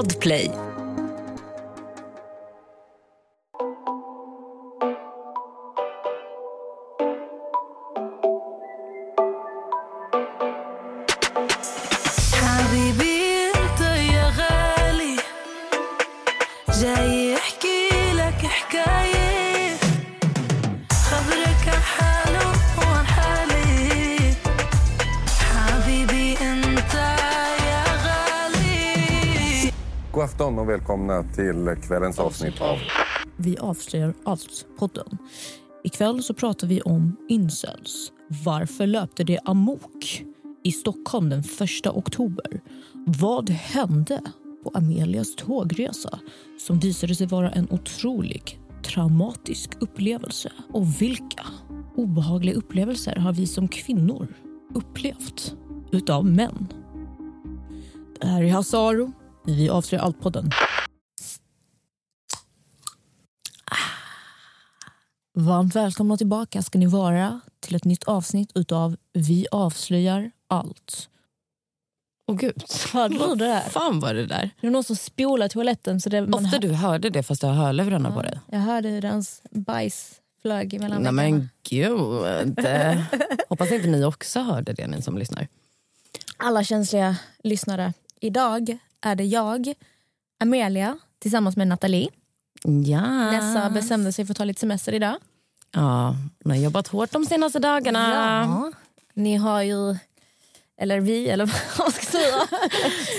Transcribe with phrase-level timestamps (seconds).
[0.00, 0.69] Podplay.
[31.10, 32.78] Välkomna till kvällens avsnitt av
[33.36, 35.18] Vi avslöjar allt-podden.
[35.84, 38.12] Ikväll så pratar vi om incels.
[38.44, 40.24] Varför löpte det amok
[40.64, 42.60] i Stockholm den 1 oktober?
[43.06, 44.20] Vad hände
[44.64, 46.18] på Amelias tågresa
[46.66, 50.52] som visade sig vara en otrolig traumatisk upplevelse?
[50.72, 51.46] Och vilka
[51.96, 54.26] obehagliga upplevelser har vi som kvinnor
[54.74, 55.54] upplevt
[55.92, 56.72] utav män?
[58.20, 59.12] Det här är Hasse Aro
[59.46, 60.50] Vi avslöjar allt-podden.
[65.40, 71.08] Varmt välkomna tillbaka ska ni vara till ett nytt avsnitt utav Vi avslöjar allt.
[72.26, 72.64] Åh gud.
[72.92, 73.60] Hörde du det där?
[73.60, 74.50] fan var det där?
[74.60, 76.00] Det är någon som spolar toaletten.
[76.00, 78.40] Så det, Ofta hör, du hörde det fast du har hörlurarna på dig.
[78.46, 81.96] Jag hörde hur hans bajs flög mellan Nej men gud.
[83.48, 85.48] Hoppas inte ni också hörde det ni som lyssnar.
[86.36, 87.92] Alla känsliga lyssnare.
[88.20, 89.74] Idag är det jag,
[90.40, 92.08] Amelia, tillsammans med Nathalie.
[92.62, 93.30] Ja.
[93.30, 95.16] Nessa bestämde sig för att ta lite semester idag.
[95.72, 98.14] Ja, hon har jobbat hårt de senaste dagarna.
[98.14, 98.72] Ja.
[99.14, 99.96] Ni har ju,
[100.80, 101.46] eller vi, eller
[101.78, 102.40] vad man ska säga.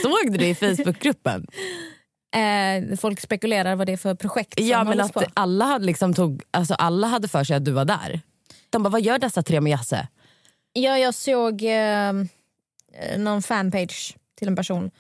[0.02, 1.48] Såg du det i Facebookgruppen?
[2.36, 5.24] Eh, folk spekulerar vad det är för projekt som ja, men att på.
[5.34, 8.22] alla hade, liksom tog, alltså alla hade för sig att du var där.
[8.70, 10.08] De bara, vad gör dessa tre med Jasse?
[10.74, 12.14] Ja, jag såg eh,
[13.18, 14.92] någon fanpage till en person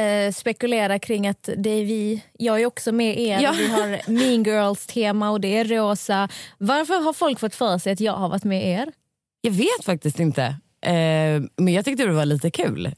[0.00, 3.52] eh, spekulera kring att det är vi, jag är också med er, Ja.
[3.58, 6.28] vi har mean girls tema och det är rosa.
[6.58, 8.92] Varför har folk fått för sig att jag har varit med er?
[9.40, 10.42] Jag vet faktiskt inte.
[10.82, 12.94] Eh, men jag tyckte det var lite kul.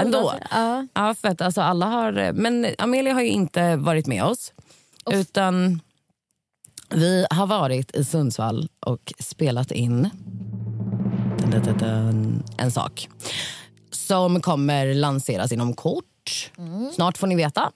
[0.00, 0.32] Ändå.
[0.50, 0.86] Ja.
[0.94, 4.52] Ja, för att alltså alla har, men Amelia har ju inte varit med oss.
[5.12, 5.80] Utan
[6.94, 10.10] vi har varit i Sundsvall och spelat in
[12.58, 13.08] en sak
[13.90, 16.04] som kommer lanseras inom kort.
[16.94, 17.72] Snart får ni veta.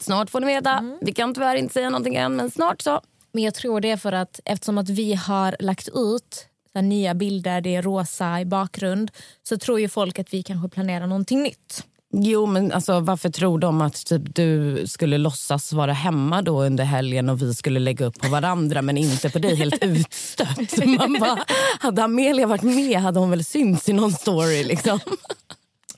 [0.00, 0.98] Snart får ni veta.
[1.00, 3.00] Vi kan tyvärr inte säga någonting än, men snart så.
[3.32, 6.46] Men jag tror det är för att eftersom att vi har lagt ut
[6.80, 9.10] nya bilder, det är rosa i bakgrund,
[9.42, 11.86] så tror ju folk att vi kanske planerar någonting nytt.
[12.14, 16.84] Jo, men alltså, varför tror de att typ, du skulle låtsas vara hemma då under
[16.84, 20.86] helgen och vi skulle lägga upp på varandra men inte på dig helt utstött?
[20.86, 21.44] Man bara,
[21.80, 24.64] hade Amelia varit med hade hon väl synts i någon story.
[24.64, 25.00] Liksom.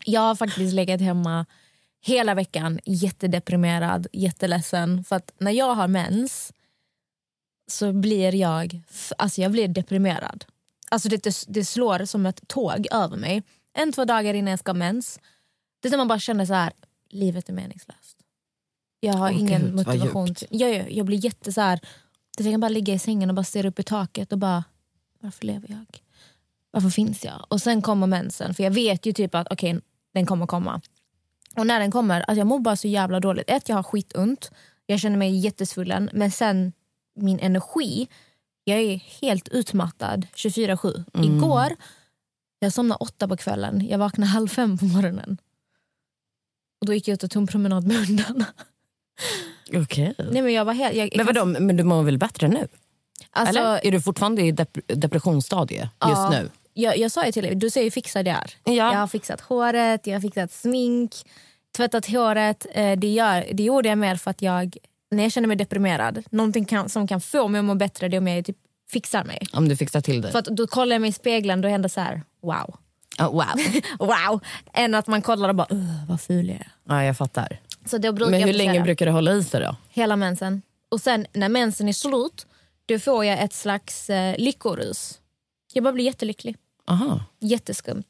[0.05, 1.47] Jag har faktiskt legat hemma
[2.01, 5.05] hela veckan jättedeprimerad, jätteledsen.
[5.05, 6.53] För att när jag har mens
[7.67, 8.83] så blir jag,
[9.19, 10.45] alltså jag blir deprimerad.
[10.91, 13.43] Alltså det, det, slår som ett tåg över mig.
[13.73, 15.21] En, två dagar innan jag ska ha mens.
[15.81, 16.73] Det är som man bara känner så här,
[17.11, 18.17] livet är meningslöst.
[19.01, 20.35] Jag har Åh, ingen Gud, motivation.
[20.51, 21.81] jag, jag, blir jätte så här,
[22.39, 24.65] jag kan bara ligga i sängen och bara stirra upp i taket och bara,
[25.21, 26.01] varför lever jag?
[26.71, 27.47] Varför finns jag?
[27.49, 29.81] Och sen kommer mensen, för jag vet ju typ att okej,
[30.15, 30.81] den kommer komma.
[31.57, 33.51] Och när den kommer, alltså jag mår bara så jävla dåligt.
[33.51, 34.51] Ett, jag har skitont,
[34.87, 36.73] jag känner mig jättesvullen, men sen
[37.17, 38.09] min energi,
[38.65, 41.05] jag är helt utmattad 24-7.
[41.15, 41.37] Mm.
[41.37, 41.77] Igår,
[42.59, 45.39] jag somnade åtta på kvällen, jag vaknade halv fem på morgonen.
[46.81, 48.47] Och då gick jag ut och tog en promenad med hundarna.
[49.73, 50.15] Okay.
[50.31, 52.69] Nej, men jag var helt, jag, Men, vadå, men du mår väl bättre nu?
[53.31, 53.87] alltså, Eller?
[53.87, 56.31] Är du fortfarande i dep depressionsstadie just Ja.
[56.31, 56.51] nu?
[56.75, 58.51] Jag, jag sa ju till dig, du ser hur fixad jag är.
[58.65, 58.73] Ja.
[58.73, 61.15] Jag har fixat håret, jag har fixat smink,
[61.77, 62.67] tvättat håret.
[62.73, 64.77] Eh, Det, gör, det gjorde jag mer för att jag,
[65.11, 68.17] när jag känner mig deprimerad, någonting kan, som kan få mig att må bättre det
[68.17, 68.57] är om jag typ
[68.91, 69.47] fixar mig.
[69.53, 70.33] Om du fixar till dig?
[70.33, 72.77] För att då kollar jag mig i spegeln då händer så här, wow.
[73.19, 73.45] Ja, wow.
[73.99, 74.41] wow.
[74.73, 76.73] Än att man kollar och bara, "Ugh, vad ful jag är.
[76.89, 77.61] Ja, jag fattar.
[77.87, 79.77] Så då brukar Men hur länge brukar det hålla i sig då?
[79.89, 80.63] Hela mensen.
[80.89, 82.47] Och sen när mensen är slut,
[82.87, 85.19] då får jag ett slags eh, lyckorus.
[85.73, 86.57] Jag bara blir jättelycklig.
[86.87, 87.25] Aha.
[87.41, 88.05] Jätteskumt.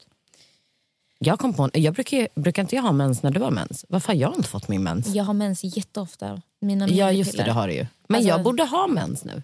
[1.18, 3.84] Jag kom på en, jag brukar, brukar inte jag ha mens när du har mens?
[3.88, 5.06] Varför har jag inte fått min mens?
[5.06, 6.42] Jag har mens jätteofta.
[6.60, 7.86] Mina Ja just det, det har du ju.
[8.08, 9.42] Men Alltså- jag borde ha mens nu.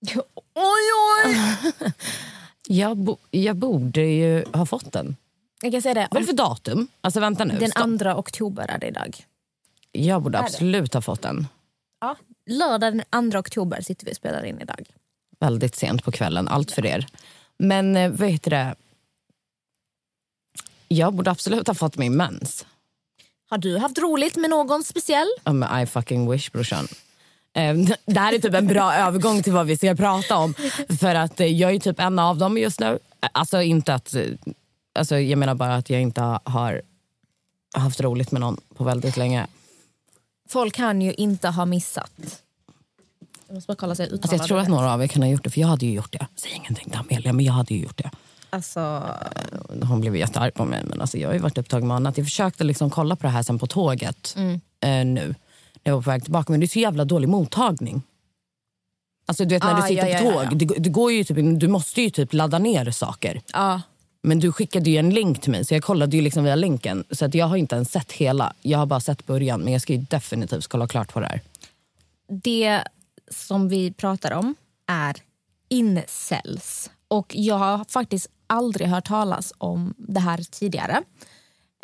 [0.54, 0.90] Oj,
[1.24, 1.36] oj!
[2.68, 5.16] Jag, bo, jag borde ju ha fått den.
[5.62, 6.08] Jag kan säga det.
[6.10, 6.88] Vad är det för datum?
[7.00, 7.56] Alltså vänta nu.
[7.58, 7.82] Den stopp.
[7.82, 9.24] andra oktober är det idag.
[9.92, 11.46] Jag borde absolut ha fått den.
[12.00, 12.16] Ja.
[12.46, 14.86] Lördag den andra oktober sitter vi och spelar in idag.
[15.40, 17.06] Väldigt sent på kvällen, allt för er.
[17.60, 18.74] Men eh, vad heter det?
[20.88, 22.66] Jag borde absolut ha fått min mens.
[23.50, 25.28] Har du haft roligt med någon speciell?
[25.44, 26.88] Ja, men I fucking wish brorsan.
[27.52, 27.74] Eh,
[28.06, 30.54] Det här är typ en bra övergång till vad vi ska prata om.
[31.00, 32.98] För att eh, jag är typ en av dem just nu.
[33.32, 34.14] Alltså inte att...
[34.14, 34.24] eh,
[34.92, 36.82] Alltså jag menar bara att jag inte har
[37.74, 39.46] haft roligt med någon på väldigt länge.
[40.48, 42.42] Folk kan ju inte ha missat.
[43.50, 45.06] Jag måste bara kolla så jag Alltså jag uttalar tror det att några av er
[45.06, 46.26] kan ha gjort det, för jag hade ju gjort det.
[46.36, 48.10] Säg ingenting till Amelia, men jag hade ju gjort det.
[48.50, 49.02] Alltså,
[49.82, 52.18] Hon blev jättearg på mig, men alltså jag har ju varit upptagen med annat.
[52.18, 55.34] Jag försökte liksom kolla på det här sen på tåget eh, nu, när
[55.82, 56.52] jag var på väg tillbaka.
[56.52, 58.02] Men det är så jävla dålig mottagning.
[59.26, 60.50] Alltså du vet när Ah, du sitter ja, på ja, tåg, ja.
[60.54, 63.40] Det, det går ju typ, du måste ju typ ladda ner saker.
[63.52, 63.80] ja.
[64.22, 67.04] Men du skickade ju en länk till mig så jag kollade ju liksom via länken.
[67.10, 69.60] Så att jag har inte ens sett hela, jag har bara sett början.
[69.60, 71.40] Men jag ska ju definitivt kolla klart på det här.
[72.42, 72.84] Det
[73.30, 74.54] som vi pratar om
[74.86, 75.16] är
[75.68, 76.90] incels.
[77.08, 81.02] Och jag har faktiskt aldrig hört talas om det här tidigare.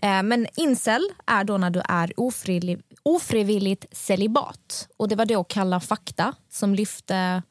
[0.02, 4.88] Eh, men incel är då när du är ofrivillig, ofrivilligt celibat.
[4.96, 7.42] Och det var då Kalla fakta som lyfte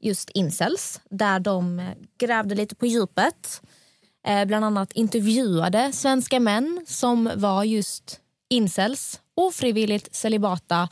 [0.00, 1.00] just incels.
[1.10, 1.82] Där de
[2.18, 3.62] grävde lite på djupet.
[4.26, 10.88] Eh, bland annat intervjuade svenska män som var just incels, ofrivilligt celibata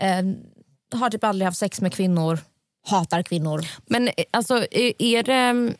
[0.00, 0.22] eh,
[0.92, 2.38] har typ aldrig haft sex med kvinnor,
[2.86, 3.64] hatar kvinnor.
[3.86, 4.66] Men eh, alltså,
[4.98, 5.32] är det...
[5.32, 5.74] mm,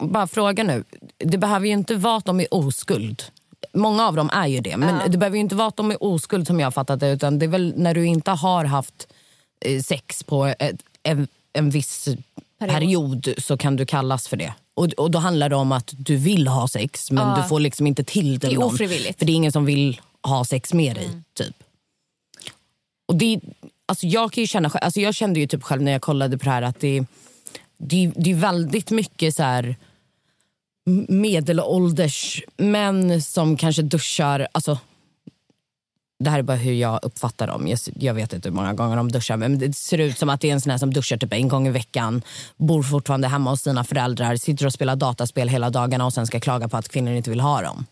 [0.00, 0.84] Bara fråga nu.
[1.18, 3.22] Det behöver ju inte vara att de är oskuld.
[3.72, 4.76] Många av dem är ju det.
[4.76, 7.10] Men det behöver ju inte vara att de är oskuld som jag har fattat det.
[7.12, 9.08] Utan det är väl när du inte har haft
[9.60, 12.08] eh, sex på ett, en, en viss
[12.58, 13.28] period.
[13.38, 14.54] så kan du kallas för det.
[14.74, 17.86] Och, och då handlar det om att du vill ha sex men du får liksom
[17.86, 18.74] inte till det Det är någon.
[18.74, 19.18] ofrivilligt.
[19.18, 21.08] För det är ingen som vill ha sex med dig.
[21.34, 21.56] Typ.
[23.08, 23.40] Och det,
[23.86, 26.44] alltså jag kan ju känna, alltså jag kände ju typ själv när jag kollade på
[26.44, 27.04] det här att det,
[27.78, 29.76] det, det är väldigt mycket så här
[31.08, 34.48] medelålders män som kanske duschar.
[34.52, 34.78] Alltså,
[36.18, 37.68] det här är bara hur jag uppfattar dem.
[37.68, 40.40] Jag, jag vet inte hur många gånger de duschar men det ser ut som att
[40.40, 42.22] det är en sån här som duschar typ en gång i veckan.
[42.56, 46.40] Bor fortfarande hemma hos sina föräldrar, sitter och spelar dataspel hela dagarna och sen ska
[46.40, 47.86] klaga på att kvinnor inte vill ha dem.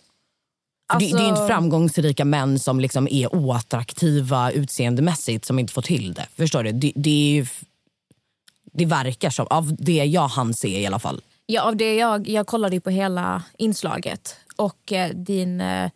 [0.93, 5.73] För det, det är inte Alltså- framgångsrika män som liksom är oattraktiva utseendemässigt som inte
[5.73, 6.27] får till det.
[6.37, 6.73] Förstår du?
[6.73, 7.47] Det, det, ju,
[8.73, 11.21] det verkar som, av det jag hann se i alla fall.
[11.47, 15.91] Ja, av det jag, jag kollade på hela inslaget och eh, din, eh,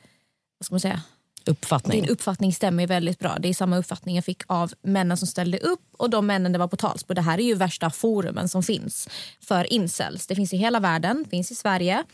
[0.59, 1.03] vad ska man säga,
[1.47, 2.01] Uppfattning.
[2.03, 3.37] din uppfattning stämmer väldigt bra.
[3.41, 6.59] Det är samma uppfattning jag fick av männen som ställde upp och de männen det
[6.59, 7.15] var på tals på.
[7.15, 9.09] Det här är ju värsta forumen som finns
[9.41, 10.27] för incels.
[10.27, 12.05] Det finns i hela världen, finns i Sverige.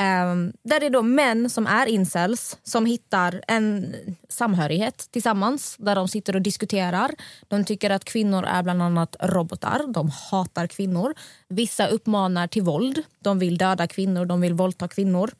[0.00, 3.94] Ehm, där det är då män som är incels som hittar en
[4.28, 7.10] samhörighet tillsammans där de sitter och diskuterar.
[7.48, 9.92] De tycker att kvinnor är bland annat robotar.
[9.92, 11.14] De hatar kvinnor.
[11.48, 13.02] Vissa uppmanar till våld.
[13.20, 15.30] De vill döda kvinnor, de vill våldta kvinnor.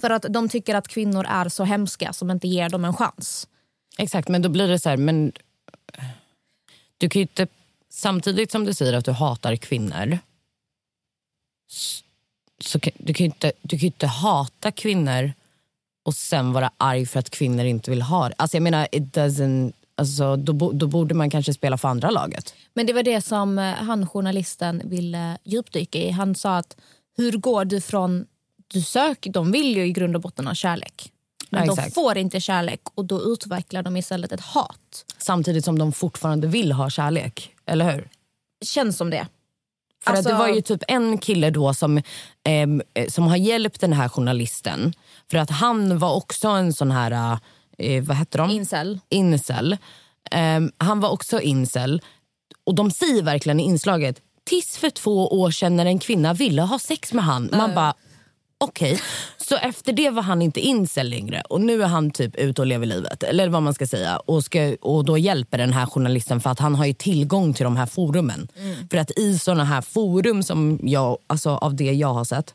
[0.00, 3.48] För att de tycker att kvinnor är så hemska som inte ger dem en chans.
[3.98, 5.32] Exakt, men då blir det så här, men
[6.98, 7.46] du kan ju inte,
[7.90, 10.18] samtidigt som du säger att du hatar kvinnor
[12.64, 15.32] så du kan ju inte, du kan inte hata kvinnor
[16.04, 18.34] och sen vara arg för att kvinnor inte vill ha det.
[18.38, 22.54] Alltså jag menar, it doesn't, alltså, då, då borde man kanske spela för andra laget.
[22.74, 26.10] Men det var det som eh, han journalisten ville djupdyka i.
[26.10, 26.76] Han sa att
[27.16, 28.26] hur går du från...
[28.68, 31.12] Du sök, de vill ju i grund och botten ha kärlek.
[31.50, 35.04] Men Ja, de får inte kärlek och då utvecklar de istället ett hat.
[35.18, 38.08] Samtidigt som de fortfarande vill ha kärlek, eller hur?
[38.64, 39.26] Känns som det.
[40.06, 42.02] För Alltså- att det var ju typ en kille då som,
[42.44, 44.92] ehm, eh, som har hjälpt den här journalisten.
[45.30, 47.38] För att han var också en sån här,
[47.78, 48.50] eh, vad hette de?
[48.50, 49.00] Incel.
[49.08, 49.76] incel.
[50.30, 52.02] Ehm, han var också incel.
[52.64, 56.62] Och de säger verkligen i inslaget, tills för två år sedan när en kvinna ville
[56.62, 57.50] ha sex med han.
[57.52, 57.94] Man bara,
[58.58, 59.02] okej.
[59.36, 62.66] Så efter det var han inte incel längre och nu är han typ ute och
[62.66, 63.22] lever livet.
[63.22, 64.16] Eller vad man ska säga.
[64.16, 67.64] Och, ska, och då hjälper den här journalisten för att han har ju tillgång till
[67.64, 68.48] de här forumen.
[68.90, 72.54] För att i såna här forum som jag, alltså av det jag har sett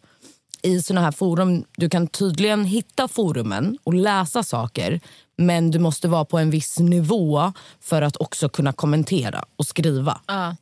[0.61, 4.99] i såna här forum, du kan tydligen hitta forumen och läsa saker
[5.37, 10.21] men du måste vara på en viss nivå för att också kunna kommentera och skriva.
[10.27, 10.55] Ja.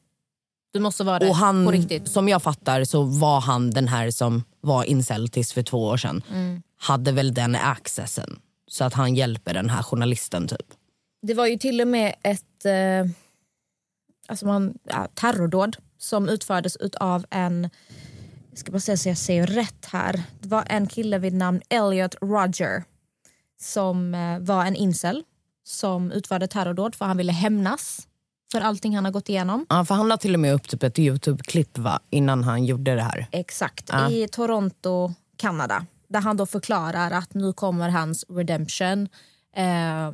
[0.73, 4.43] Du måste vara det Och han, som jag fattar så var han den här som
[4.61, 6.23] var incel tills för två år sedan.
[6.31, 6.61] Mm.
[6.77, 8.39] Hade väl den accessen.
[8.67, 10.73] Så att han hjälper den här journalisten typ.
[11.21, 13.11] Det var ju till och med ett eh,
[14.27, 17.69] alltså man, ja, terrordåd som utfördes av en...
[18.49, 20.23] Jag ska bara se så jag säger rätt här.
[20.39, 22.83] Det var en kille vid namn Elliot Roger
[23.61, 25.23] som eh, var en incel
[25.63, 28.07] som utförde terrordåd för han ville hämnas
[28.51, 29.65] för allting han har gått igenom.
[29.69, 32.95] Ja, för han la till och med upp typ ett Youtube-klipp va, innan han gjorde
[32.95, 33.27] det här.
[33.31, 34.09] Exakt, Ja.
[34.11, 35.85] i Toronto, Kanada.
[36.07, 39.07] Där han då förklarar att nu kommer hans redemption.
[39.55, 40.07] Eh,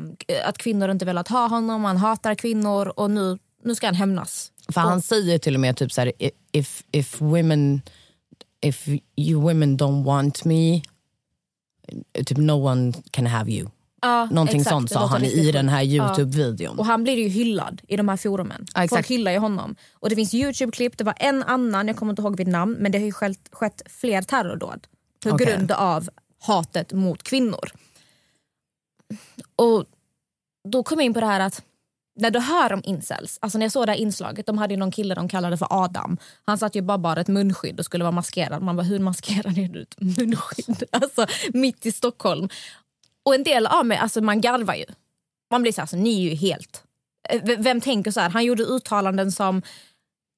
[0.48, 4.52] att kvinnor inte velat ha honom, han hatar kvinnor och nu, nu ska han hämnas.
[4.74, 7.82] För han säger till och med typ så här, "I- if, if women
[8.62, 8.88] if
[9.18, 10.82] you women don't want me
[12.26, 13.70] typ no one can have you.
[14.02, 14.74] Ja, Någonting exakt.
[14.74, 15.84] sånt sa han i den här.
[15.84, 16.78] Youtube-videon.
[16.78, 18.62] Och han blir ju hyllad i de här forumen.
[18.62, 18.90] Exakt.
[18.90, 19.76] Folk hyllar ju honom.
[19.94, 22.92] Och det finns Youtube-klipp, det var en annan, jag kommer inte ihåg vid namn, men
[22.92, 24.88] det har ju skett, skett fler terrordåd
[25.24, 25.48] på Okej.
[25.48, 26.10] grund av
[26.42, 27.70] hatet mot kvinnor.
[29.56, 29.86] Och
[30.70, 31.62] då kom jag in på det här att
[32.20, 34.92] när du hör om incels, alltså när jag såg det här inslaget, de hade någon
[34.92, 36.18] kille de kallade för Adam.
[36.46, 38.62] Han satt ju bara bara ett munskydd och skulle vara maskerad.
[38.64, 40.84] Man bara, hur maskerad är du ett munskydd?
[40.92, 42.50] Alltså mitt i Stockholm.
[43.26, 44.86] Och en del av mig, alltså man garvar ju.
[45.52, 46.84] Man blir så här, alltså, ni är ju helt...
[47.30, 48.30] Eh, v- Vem tänker så här?
[48.30, 49.62] Han gjorde uttalanden som...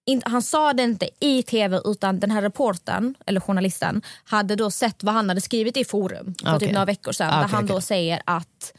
[0.10, 4.72] In, han sa det inte i tv utan den här reportern, eller journalisten, hade då
[4.72, 6.60] sett vad han hade skrivit i forum för Okej.
[6.60, 7.30] typ några veckor sedan.
[7.30, 8.74] Ah, där okej, han då säger att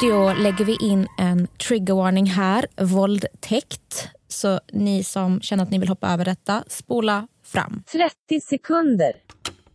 [0.00, 4.08] då lägger vi in en triggervarning här, våldtäkt.
[4.28, 7.82] Så ni som känner att ni vill hoppa över detta, spola fram.
[7.92, 9.12] 30 sekunder.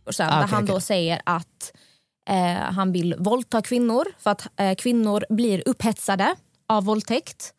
[0.04, 1.72] Och sen, Ah, där okej, han då säger att
[2.28, 6.34] eh, han vill våldta kvinnor för att eh, kvinnor blir upphetsade
[6.66, 7.52] av våldtäkt.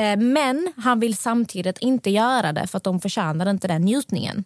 [0.00, 4.44] Eh, men han vill samtidigt inte göra det för att de förtjänar inte den njutningen.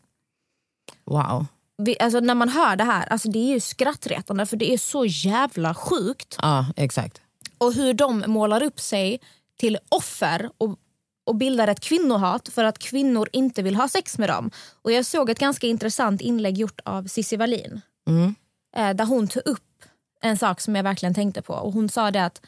[1.04, 1.46] Wow.
[1.78, 4.78] Vi, alltså, när man hör det här, alltså, det är ju skrattretande för det är
[4.78, 6.36] så jävla sjukt.
[6.42, 7.20] Ja, exakt.
[7.58, 9.20] Och hur de målar upp sig
[9.58, 10.78] till offer och,
[11.26, 14.50] och bildar ett kvinnohat för att kvinnor inte vill ha sex med dem.
[14.82, 17.80] Och Jag såg ett ganska intressant inlägg gjort av Cissi Wallin.
[18.08, 18.34] Mm.
[18.76, 19.84] Eh, där hon tog upp
[20.20, 21.54] en sak som jag verkligen tänkte på.
[21.54, 22.42] Och Hon sa det att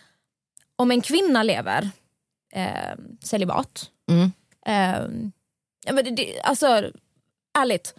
[0.77, 1.91] om en kvinna lever
[2.53, 3.91] eh, celibat...
[4.11, 4.33] Mm.
[4.67, 5.09] Eh,
[5.93, 6.67] men det, alltså,
[7.59, 7.95] ärligt,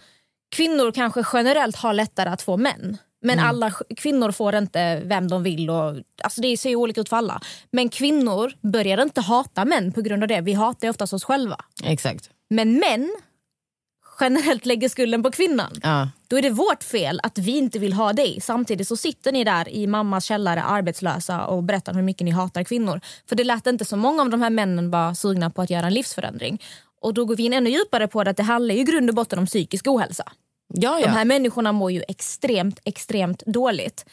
[0.55, 2.98] kvinnor kanske generellt har lättare att få män.
[3.22, 3.50] Men Mm.
[3.50, 5.70] alla kvinnor får inte vem de vill.
[5.70, 7.41] Och, alltså det ser ju olika ut för alla.
[7.72, 10.41] Men kvinnor börjar inte hata män på grund av det.
[10.41, 11.58] Vi hatar oftast oss själva.
[11.84, 12.29] Exakt.
[12.50, 13.15] Men män
[14.19, 15.72] generellt lägger skulden på kvinnan.
[15.84, 16.10] Ja.
[16.27, 18.41] Då är det vårt fel att vi inte vill ha dig.
[18.41, 22.63] Samtidigt så sitter ni där i mammas källare arbetslösa och berättar hur mycket ni hatar
[22.63, 23.01] kvinnor.
[23.29, 25.86] För det lät inte så många av de här männen var sugna på att göra
[25.86, 26.62] en livsförändring.
[27.01, 29.10] Och då går vi in ännu djupare på det att det handlar ju i grund
[29.10, 30.31] och botten om psykisk ohälsa.
[30.74, 31.07] Ja, De ja.
[31.07, 34.05] här människorna mår ju extremt, extremt dåligt.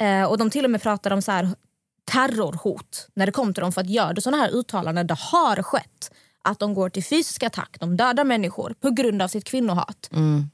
[0.00, 1.48] Eh, och de till och med pratar om så här
[2.04, 3.72] terrorhot när det kom till dem.
[3.72, 6.10] För att gör du sådana här uttalanden, det har skett
[6.44, 10.08] att de går till fysisk attack, de dödar människor på grund av sitt kvinnohat.
[10.12, 10.50] Mm.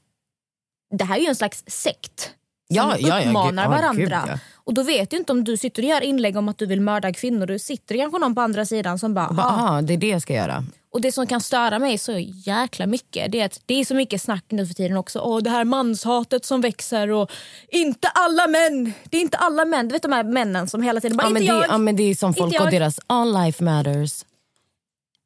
[0.97, 2.31] Det här är ju en slags sekt
[2.67, 4.23] Ja, som ja, uppmanar ja, varandra.
[4.27, 4.39] gud.
[4.53, 6.81] Och då vet du inte om du sitter och gör inlägg om att du vill
[6.81, 7.45] mörda kvinnor.
[7.45, 9.33] Du sitter kanske någon på andra sidan som bara...
[9.33, 10.63] Bara, "Ah." aha, det är det jag ska göra.
[10.93, 13.95] Och det som kan störa mig så jäkla mycket det är att det är så
[13.95, 15.19] mycket snack nu för tiden också.
[15.19, 17.31] Åh, det här manshatet som växer och
[17.69, 18.93] inte alla män.
[19.09, 19.87] Det är inte alla män.
[19.87, 21.69] Du vet de här männen som hela tiden bara Ja, men, inte det, jag.
[21.69, 24.23] ja, men det är som folk och deras all life matters.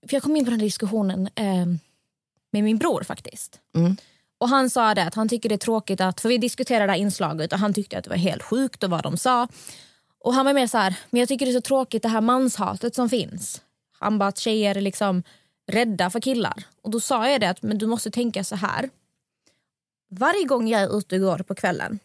[0.08, 1.66] För jag kom in på den diskussionen eh,
[2.52, 3.60] med min bror faktiskt.
[3.76, 3.98] Mm.
[4.38, 6.92] Och Han sa det att han tycker det är tråkigt att, för vi diskuterade det
[6.92, 9.48] här inslaget och han tyckte att det var helt sjukt och vad de sa.
[10.20, 12.22] Och han var mer så här, men jag tycker det är så tråkigt det här
[12.22, 13.62] manshatet som finns.
[14.00, 15.24] Han bara att tjejer är liksom
[15.68, 16.64] rädda för killar.
[16.82, 18.90] Och då sa jag det att men du måste tänka så här.
[20.10, 22.00] Varje gång jag är ute och går på kvällen.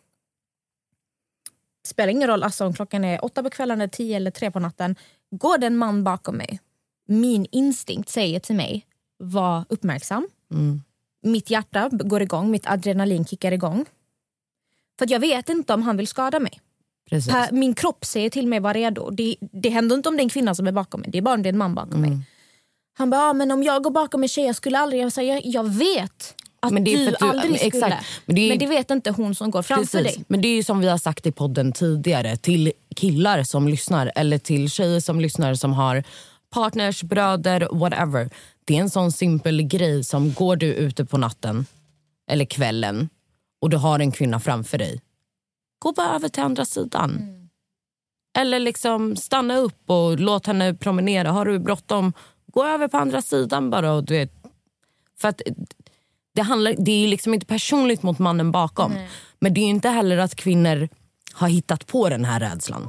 [1.87, 4.59] Spelar ingen roll alltså om klockan är åtta på kvällen, eller tio eller tre på
[4.59, 4.97] natten.
[5.31, 6.61] Går det en man bakom mig.
[7.11, 8.87] Min instinkt säger till mig,
[9.19, 10.29] var uppmärksam.
[10.53, 10.83] Mm.
[11.23, 13.85] Mitt hjärta går igång, mitt adrenalin kickar igång.
[14.99, 16.61] För jag vet inte om han vill skada mig.
[17.11, 17.35] Precis.
[17.51, 19.11] Min kropp säger till mig var redo.
[19.11, 21.11] Det, det händer inte om det är en kvinna som är bakom mig.
[21.11, 22.11] Det är bara om det är en man bakom Mm.
[22.11, 22.19] mig.
[22.99, 25.03] Han bara, ah, men om jag går bakom en tjej, jag skulle aldrig...
[25.03, 27.73] Jag, säger, jag, vet att Men det är du, att du- aldrig exakt.
[27.73, 27.89] skulle.
[27.89, 30.17] Men Men det det, är- vet inte hon som går framför Precis.
[30.17, 30.25] dig.
[30.29, 34.13] Men det är ju som vi har sagt i podden tidigare till killar som lyssnar
[34.17, 36.05] eller till tjejer som lyssnar som har
[36.51, 38.31] partners, bröder, whatever.
[38.65, 41.67] Det är en sån simpel grej som går du ute på natten
[42.31, 43.09] eller kvällen
[43.61, 45.01] och du har en kvinna framför dig.
[45.79, 47.11] Gå bara över till andra sidan.
[47.11, 47.49] Mm.
[48.39, 51.31] Eller liksom stanna upp och låt henne promenera.
[51.31, 52.13] Har du bråttom,
[52.47, 53.93] gå över på andra sidan bara.
[53.93, 54.33] Och du vet,
[55.21, 55.43] för att
[56.35, 58.95] det, handlar, det är liksom inte personligt mot mannen bakom.
[59.39, 60.89] Men det är inte heller att kvinnor
[61.33, 62.89] har hittat på den här rädslan.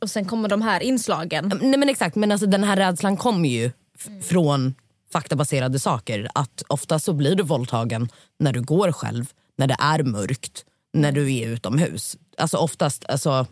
[0.00, 1.52] Och sen kommer de här inslagen.
[1.62, 4.74] Nej men exakt, men alltså den här rädslan kommer ju f- från
[5.12, 6.28] faktabaserade saker.
[6.34, 11.12] Att ofta så blir du våldtagen när du går själv, när det är mörkt, när
[11.12, 12.16] du är utomhus.
[12.38, 13.46] Alltså oftast, alltså,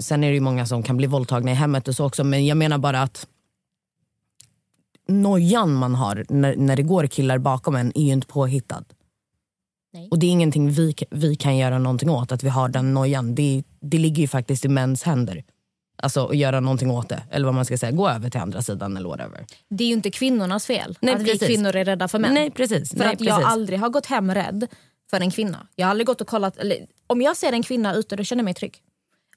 [0.00, 2.46] sen är det ju många som kan bli våldtagna i hemmet och så också men
[2.46, 3.26] jag menar bara att
[5.08, 8.84] nojan man har när, när det går killar bakom en är ju inte påhittad.
[9.92, 10.08] Nej.
[10.10, 13.34] Och det är ingenting vi, vi kan göra någonting åt, att vi har den nojan.
[13.34, 15.44] Det, det ligger ju faktiskt i mäns händer.
[15.96, 17.22] Alltså att göra någonting åt det.
[17.30, 19.46] Eller vad man ska säga, gå över till andra sidan eller whatever.
[19.70, 21.48] Det är ju inte kvinnornas fel Nej, att vi precis.
[21.48, 22.34] kvinnor är rädda för män.
[22.34, 22.90] Nej precis.
[22.90, 23.52] För Nej, att jag precis.
[23.52, 24.66] aldrig har gått hem rädd
[25.10, 25.66] för en kvinna.
[25.76, 26.56] Jag har aldrig gått och kollat.
[26.56, 28.78] Eller, om jag ser en kvinna ute då känner jag mig trygg.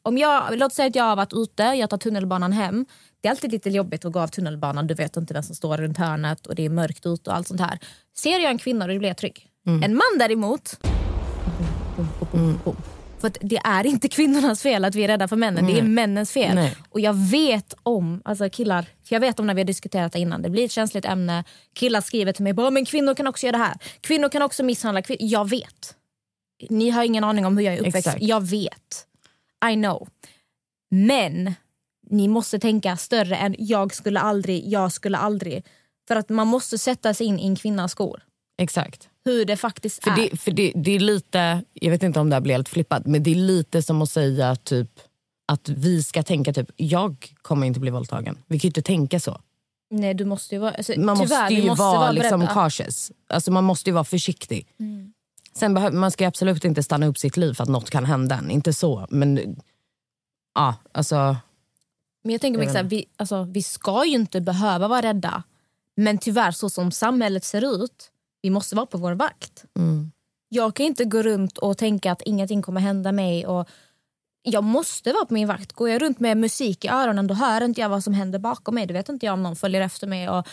[0.01, 2.85] Om jag, låt säga att jag har varit ute, jag tar tunnelbanan hem.
[3.21, 4.87] Det är alltid lite jobbigt att gå av tunnelbanan.
[4.87, 7.47] Du vet inte vem som står runt hörnet och det är mörkt ute och allt
[7.47, 7.79] sånt här.
[8.17, 9.49] Ser jag en kvinna då blir jag trygg.
[9.65, 9.83] Mm.
[9.83, 10.79] En man däremot...
[12.63, 12.77] Bom.
[13.19, 15.67] För att det är inte kvinnornas fel att vi är rädda för männen.
[15.67, 16.55] Det är männens fel.
[16.55, 16.75] Nej.
[16.89, 20.19] Och jag vet om, alltså killar, för jag vet om när vi har diskuterat det
[20.19, 21.43] innan, det blir ett känsligt ämne.
[21.73, 23.77] Killar skriver till mig, bara, men kvinnor kan också göra det här.
[24.01, 25.19] Kvinnor kan också misshandla kvinnor.
[25.21, 25.95] Jag vet.
[26.69, 28.07] Ni har ingen aning om hur jag är uppväxt.
[28.07, 28.23] Exakt.
[28.23, 29.07] Jag vet.
[29.71, 30.07] I know.
[30.91, 31.53] Men
[32.09, 35.65] ni måste tänka större än jag skulle aldrig, jag skulle aldrig.
[36.07, 38.23] För att man måste sätta sig in i en kvinnas skor.
[38.57, 39.09] Exakt.
[39.25, 40.15] Hur det faktiskt För, är.
[40.15, 43.05] det, för det, det är lite, jag vet inte om det här blir helt flippat,
[43.05, 44.89] men det är lite som att säga typ
[45.47, 48.37] att vi ska tänka typ, jag kommer inte bli våldtagen.
[48.47, 49.41] Vi kan ju inte tänka så.
[49.89, 53.11] Nej, du måste ju vara, alltså, Man tyvärr, måste ju måste vara, vara liksom cautious.
[53.27, 54.67] Alltså man måste ju vara försiktig.
[54.79, 55.13] Mm.
[55.53, 58.35] Sen behöver, man ska absolut inte stanna upp sitt liv för att något kan hända
[58.35, 58.51] en.
[58.51, 59.55] Inte så, men
[60.55, 61.35] ja, alltså
[62.23, 65.43] Men jag tänker mig så här, vi, alltså, vi ska ju inte behöva vara rädda.
[65.95, 68.11] Men tyvärr, så som samhället ser ut,
[68.45, 69.65] vi måste vara på vår vakt.
[69.77, 70.11] mm.
[70.49, 73.47] Jag kan inte gå runt och tänka att ingenting kommer hända mig.
[73.47, 73.69] Och
[74.41, 75.73] jag måste vara på min vakt.
[75.73, 78.75] Går jag runt med musik i öronen då hör inte jag vad som händer bakom
[78.75, 78.85] mig.
[78.85, 80.29] Då vet inte jag om någon följer efter mig.
[80.29, 80.47] Och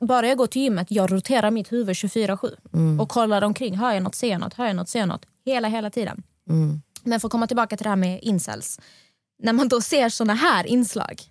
[0.00, 3.00] Bara jag går till gymmet, jag roterar mitt huvud 24-7.
[3.00, 5.26] Och kollar omkring, hör jag något, ser jag något, hör jag något, ser jag något.
[5.44, 6.22] Hela, hela tiden.
[7.02, 8.80] Men för att komma tillbaka till det här med incels.
[9.42, 11.22] När man då ser såna här inslag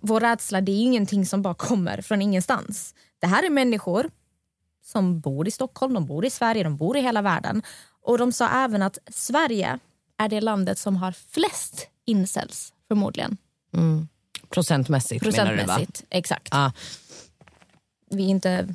[0.00, 2.94] vår rädsla det är ingenting som bara kommer från ingenstans.
[3.20, 4.10] Det här är människor
[4.82, 7.62] som bor i Stockholm, de bor i Sverige, de bor i hela världen.
[8.02, 9.78] Och de sa även att Sverige
[10.18, 13.36] är det landet som har flest incels förmodligen.
[14.48, 15.56] procentmässigt, menar du va?
[15.56, 16.04] Procentmässigt.
[16.10, 16.48] Exakt.
[16.52, 16.72] Ja,
[18.10, 18.74] Vi är inte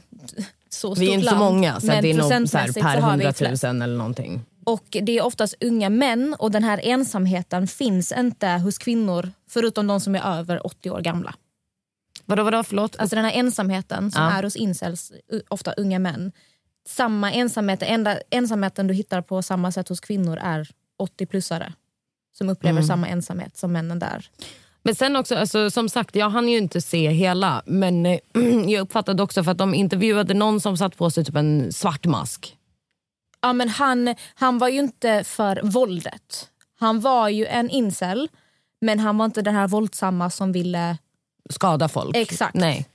[0.69, 2.39] så stort vi är inte så land, många, så men det är nog så här,
[2.39, 4.41] procentmässigt per hundratusen eller någonting.
[4.63, 9.87] Och det är oftast unga män och den här ensamheten finns inte hos kvinnor förutom
[9.87, 11.35] de som är över 80 år gamla.
[12.29, 12.95] Vadå, vadå, förlåt?
[12.99, 14.31] Alltså den här ensamheten som Ja.
[14.31, 15.11] är hos incels,
[15.49, 16.31] ofta unga män.
[16.87, 20.69] Samma ensamhet, enda ensamheten du hittar på samma sätt hos kvinnor är
[21.03, 21.73] 80-plussare.
[22.37, 22.87] Som upplever Mm.
[22.87, 24.29] samma ensamhet som männen där.
[24.83, 27.61] Men sen också, alltså, som sagt, jag hann ju inte se hela.
[27.65, 28.19] Men eh,
[28.67, 32.05] jag uppfattade också för att de intervjuade någon som satt på sig typ en svart
[32.05, 32.57] mask.
[33.41, 36.49] Ja, men han, han var ju inte för våldet.
[36.79, 38.29] Han var ju en incel,
[38.81, 40.97] men han var inte den här våldsamma som ville...
[41.49, 42.15] Skada folk.
[42.15, 42.55] Exakt.
[42.55, 42.85] Nej.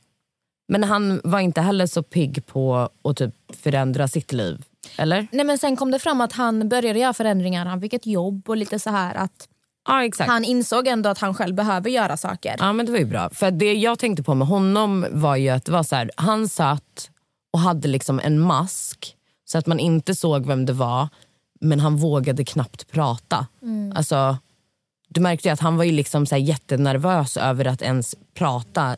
[0.69, 4.65] Men han var inte heller så pigg på att typ förändra sitt liv.
[4.97, 5.27] Eller?
[5.33, 7.67] Nej, men sen kom det fram att han började göra förändringar.
[7.67, 9.49] Han fick ett jobb och lite så här att
[9.89, 12.57] Ja, han insåg ändå att han själv behöver göra saker.
[12.59, 13.31] Ja men det var ju bra.
[13.31, 17.11] För det jag tänkte på med honom var ju att var så här, han satt
[17.53, 21.09] och hade liksom en mask så att man inte såg vem det var
[21.61, 23.47] men han vågade knappt prata.
[23.95, 24.37] Alltså,
[25.15, 28.97] du märkte ju att han var ju liksom så jättenervös över att ens prata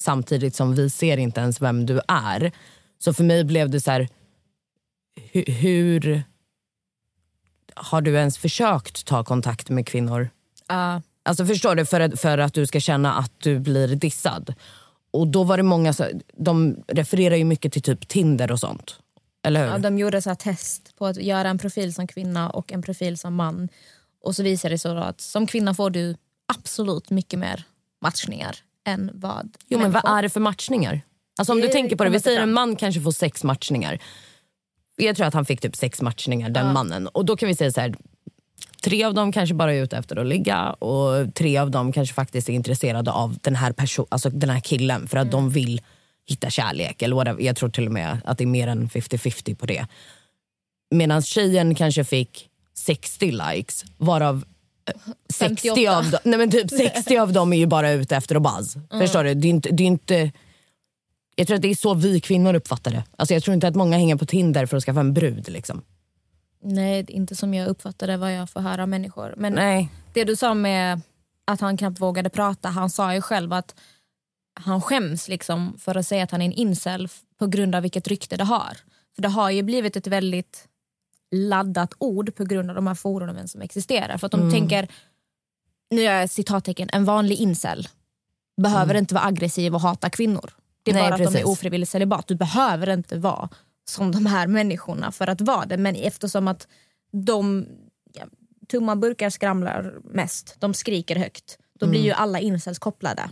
[0.00, 2.52] samtidigt som vi ser inte ens vem du är.
[2.98, 4.08] Så för mig blev det så här,
[5.32, 6.22] hu- hur
[7.74, 10.28] har du ens försökt ta kontakt med kvinnor?
[10.68, 11.02] Ja.
[11.22, 11.86] Alltså förstår du?
[11.86, 14.54] För att, för att du ska känna att du blir dissad.
[15.10, 18.98] Och då var det många, så, de refererar ju mycket till typ Tinder och sånt.
[19.42, 19.72] Eller hur?
[19.72, 22.82] Ja, de gjorde så här test på att göra en profil som kvinna och en
[22.82, 23.68] profil som man.
[24.24, 26.16] Och så visar det sig att som kvinna får du
[26.48, 27.64] absolut mycket mer
[28.02, 28.56] matchningar
[28.86, 30.08] än vad jo men vad får.
[30.08, 31.00] är det för matchningar?
[31.38, 32.54] Alltså om Det du tänker på det, vi säger en fram.
[32.54, 33.98] man kanske får sex matchningar.
[34.96, 37.08] Jag tror att han fick typ sex matchningar, den mannen.
[37.08, 37.94] Och då kan vi säga så här.
[38.82, 42.14] Tre av dem kanske bara är ute efter att ligga och tre av dem kanske
[42.14, 45.82] faktiskt är intresserade av den här, person, alltså den här killen för att de vill
[46.26, 47.02] hitta kärlek.
[47.02, 47.42] Eller whatever.
[47.42, 49.86] Jag tror till och med att det är mer än 50-50 på det.
[50.90, 54.44] Medan tjejen kanske fick 60 likes varav
[54.88, 55.00] eh,
[55.32, 55.96] 60 58.
[55.98, 58.76] av, dem, nej men typ 60 av dem är ju bara ute efter att buzz.
[58.90, 59.34] Förstår du?
[59.34, 60.32] Det är inte, det är inte,
[61.36, 63.04] jag tror att det är så vi kvinnor uppfattar det.
[63.16, 65.48] Alltså jag tror inte att många hänger på Tinder för att skaffa en brud.
[65.48, 65.82] Liksom.
[66.62, 69.34] Nej, inte som jag uppfattade vad jag får höra av människor.
[69.36, 69.88] Men Nej.
[70.12, 71.00] det du sa med
[71.44, 73.74] att han knappt vågade prata, han sa ju själv att
[74.60, 77.08] han skäms liksom för att säga att han är en incel
[77.38, 78.76] på grund av vilket rykte det har.
[79.14, 80.68] För det har ju blivit ett väldigt
[81.34, 84.18] laddat ord på grund av de här forumen som existerar.
[84.18, 84.88] För att de tänker,
[85.90, 87.88] nu gör jag citattecken, en vanlig incel
[88.56, 90.50] behöver inte vara aggressiv och hata kvinnor.
[90.82, 91.40] Det är Nej, bara att de precis.
[91.40, 92.26] är ofrivilligt celibat.
[92.26, 93.48] Du behöver inte vara
[93.84, 95.76] som de här människorna för att vara det.
[95.76, 96.68] Men eftersom att
[97.12, 97.66] de
[98.12, 98.24] ja,
[98.68, 101.58] tumma burkar skramlar mest, de skriker högt.
[101.78, 103.30] Då blir ju alla incels kopplade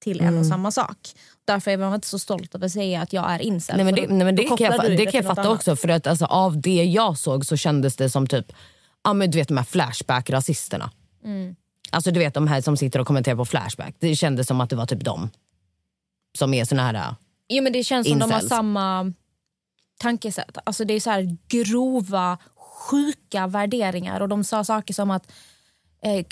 [0.00, 0.98] till en och samma sak.
[1.52, 3.76] Därför är man inte så stolt över att säga att jag är incel.
[3.76, 5.76] Nej, men det, nej, men det kan jag, det kan jag fatta också.
[5.76, 8.52] För att alltså, av det jag såg så kändes det som typ
[9.04, 10.90] ja, men du vet de här Flashback-rasisterna.
[11.24, 11.56] Mm.
[11.90, 13.94] Alltså du vet de här som sitter och kommenterar på Flashback.
[13.98, 15.30] Det kändes som att det var typ de.
[16.38, 16.94] Som är såna här...
[16.94, 17.14] äh,
[17.48, 18.48] Jo, men det känns som de har Incels.
[18.48, 19.12] samma
[19.98, 20.58] tankesätt.
[20.64, 24.20] Alltså det är så här grova, sjuka värderingar.
[24.20, 25.32] Och De sa saker som att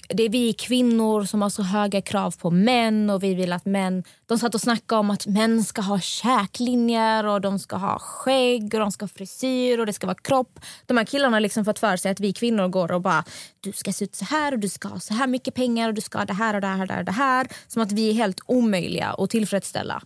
[0.09, 3.65] det är vi kvinnor som har så höga krav på män och vi vill att
[3.65, 4.05] män...
[4.27, 8.75] De satt och snackade om att män ska ha käklinjer och de ska ha skägg
[8.75, 10.61] och de ska ha frisyr och det ska vara kropp.
[10.87, 13.25] De här killarna har liksom fått för sig att vi kvinnor går och bara
[13.61, 15.95] du ska se ut så här och du ska ha så här mycket pengar och
[15.95, 17.01] du ska ha det här och det här och det här.
[17.01, 17.49] Och det här.
[17.67, 20.03] Som att vi är helt omöjliga att tillfredsställa.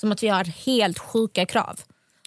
[0.00, 1.80] Som att vi har helt sjuka krav.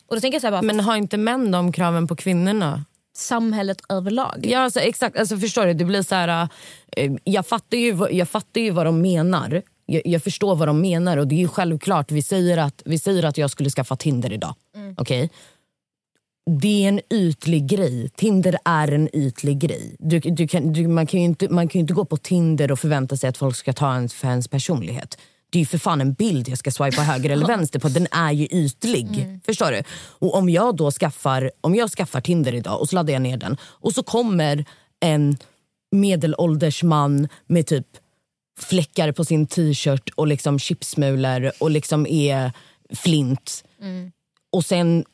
[0.08, 2.86] Och då tänker jag så bara, Men har inte män de kraven på kvinnorna?
[3.18, 4.46] Samhället överlag.
[4.50, 5.18] Ja, alltså, exakt.
[5.18, 5.74] Alltså, förstår du?
[5.74, 6.50] Det blir så här,
[6.98, 9.62] eh, jag, fattar ju, jag fattar ju vad de menar.
[9.86, 11.18] Jag, jag förstår vad de menar.
[11.18, 12.12] Och det är ju självklart.
[12.12, 14.56] Vi säger att, vi säger att jag skulle skaffa Tinder idag.
[14.98, 15.30] Okej?
[16.62, 18.10] Det är en ytlig grej.
[18.10, 19.96] Tinder är en ytlig grej.
[20.00, 22.72] Du, du kan, du, man, kan ju inte, man kan ju inte gå på Tinder
[22.72, 25.18] och förvänta sig att folk ska ta en för ens personlighet.
[25.50, 27.90] Det är ju för fan en bild jag ska swipa höger eller vänster på.
[27.90, 29.40] Den är ju ytlig.
[29.46, 29.84] Förstår du?
[29.94, 33.38] Och om jag då skaffar, om jag skaffar Tinder idag och så laddar jag ner
[33.38, 34.66] den och så kommer
[35.00, 35.38] en
[35.92, 37.88] medelålders man med typ
[38.60, 42.52] fläckar på sin t-shirt och liksom chipsmulor och liksom är
[42.96, 43.64] flint.
[44.52, 45.06] Och sen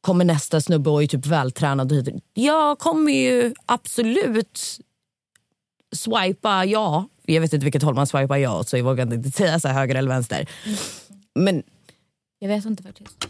[0.00, 1.92] kommer nästa snubbe och är typ vältränad.
[1.92, 2.20] och.
[2.34, 4.78] Jag kommer ju absolut
[5.96, 7.08] swipa ja.
[7.26, 9.68] Jag vet inte vilket håll man swipar ja åt, så jag vågar inte säga så
[9.68, 10.46] här höger eller vänster.
[11.34, 11.62] Men
[12.40, 13.28] Jag vet inte faktiskt.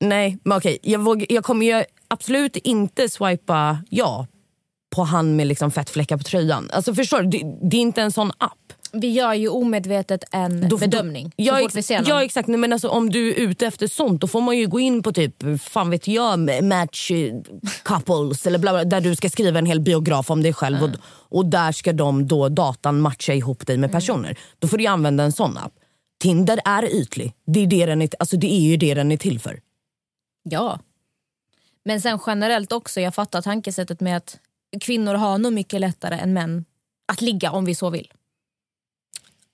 [0.00, 0.78] nej, men okej.
[0.82, 4.26] Jag, vågar, jag kommer ju absolut inte swipa ja
[4.96, 6.70] på han med liksom fettfläckar på tröjan.
[6.72, 7.28] Alltså förstår du?
[7.28, 8.72] Det, det är inte en sån app.
[8.92, 12.88] Vi gör ju omedvetet en Då- bedömning Ja, fort vi ex- ja exakt, men alltså,
[12.88, 15.90] om du är ute efter sånt då får man ju gå in på typ fan
[15.90, 17.34] vet jag, match eh,
[17.82, 20.90] couples eller bla bla, där du ska skriva en hel biograf om dig själv och,
[21.38, 24.38] och där ska de då datan matcha ihop dig med personer.
[24.58, 25.72] Då får du använda en sån app.
[26.22, 27.32] Tinder är ytlig.
[27.46, 29.60] Det är, det den är, alltså, det är ju det den är till för.
[30.42, 30.78] Ja.
[31.84, 34.38] Men sen generellt också, jag fattar tankesättet med att
[34.80, 36.64] kvinnor har nog mycket lättare än män
[37.12, 38.12] att ligga om vi så vill.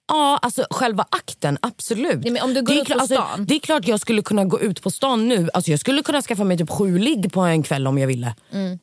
[0.08, 2.22] Ja, alltså själva akten, absolut.
[2.22, 4.22] Nej, men om du går det, är på klart- alltså, det är klart jag skulle
[4.22, 5.48] kunna gå ut på stan nu.
[5.54, 8.34] Alltså, jag skulle kunna skaffa mig typ sju ligg på en kväll om jag ville.
[8.52, 8.78] Mm.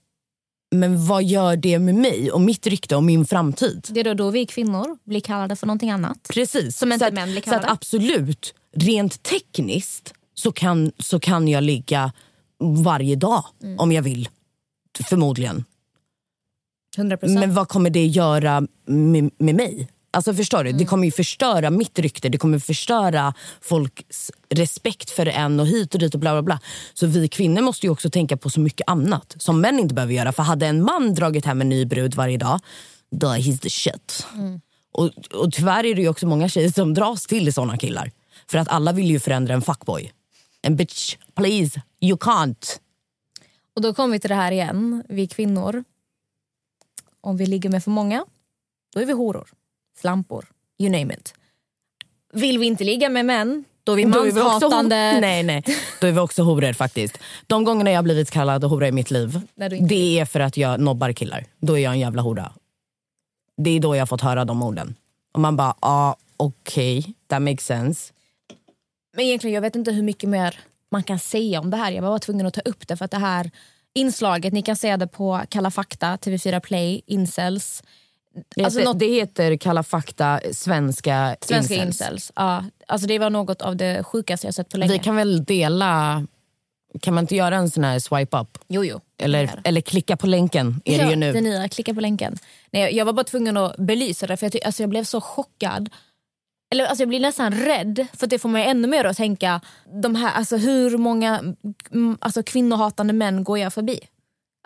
[0.75, 3.87] Men vad gör det med mig och mitt rykte och min framtid?
[3.89, 6.17] Det är då, då vi kvinnor blir kallade för någonting annat.
[6.33, 6.77] Precis.
[6.77, 7.69] Som inte så män blir så att kallade.
[7.71, 12.11] absolut, rent tekniskt så kan, så kan jag ligga
[12.83, 13.79] varje dag Mm.
[13.79, 14.29] om jag vill.
[15.09, 15.65] Förmodligen.
[16.97, 17.39] 100%.
[17.39, 19.89] Men vad kommer det göra med, med mig?
[20.13, 20.69] Alltså förstår du?
[20.69, 20.77] Mm.
[20.77, 25.93] Det kommer ju förstöra mitt rykte, det kommer förstöra folks respekt för en och hit
[25.93, 26.59] och dit och bla bla bla.
[26.93, 30.13] Så vi kvinnor måste ju också tänka på så mycket annat som män inte behöver
[30.13, 30.31] göra.
[30.31, 32.59] För hade en man dragit hem en ny brud varje dag,
[33.11, 34.27] då he's the shit.
[34.33, 34.61] Mm.
[34.91, 38.11] Och, och tyvärr är det också många tjejer som dras till såna killar.
[38.47, 40.11] För att alla vill ju förändra en fuckboy.
[40.61, 42.79] En bitch, please, you can't.
[43.75, 45.83] Och då kommer vi till det här igen, vi kvinnor.
[47.21, 48.25] Om vi ligger med för många,
[48.93, 49.49] då är vi horor.
[49.97, 50.45] Slampor,
[50.79, 51.33] you name it.
[52.33, 54.95] Vill vi inte ligga med män, då är vi Då är vi också manshatande.
[55.21, 55.63] nej, nej.
[56.01, 57.17] Då är vi också horor faktiskt.
[57.47, 59.41] De gångerna jag blivit kallad hora i mitt liv,
[59.89, 61.45] det är för att jag nobbar killar.
[61.59, 62.51] Då är jag en jävla hora.
[63.57, 64.95] Det är då jag fått höra de orden.
[65.31, 68.13] Och man bara, ja ah, okej, that makes sense.
[69.15, 70.59] Men egentligen, jag vet inte hur mycket mer
[70.91, 71.91] man kan säga om det här.
[71.91, 73.51] Jag var tvungen att ta upp det för att det här
[73.93, 77.83] inslaget, ni kan se det på Kalla fakta, TV4 Play, Incels.
[78.55, 82.01] Det, Alltså heter, något- det heter Kalla fakta, svenska, Svenska incels.
[82.01, 82.31] incels.
[82.35, 84.91] Ja, alltså det var något av det sjukaste jag sett på länge.
[84.93, 86.25] Vi kan väl dela,
[87.01, 88.57] kan man inte göra en sån här swipe up?
[88.67, 88.99] Jo, jo.
[89.17, 91.31] Eller, eller klicka på länken är det ju nu.
[91.33, 92.37] Det nya, klicka på länken.
[92.71, 95.89] Nej, jag var bara tvungen att belysa det för jag, alltså jag blev så chockad.
[96.73, 99.61] Eller, alltså jag blir nästan rädd för det får mig ännu mer att tänka
[100.01, 101.39] de här, alltså hur många
[101.91, 103.99] mm, alltså kvinnohatande män går jag förbi?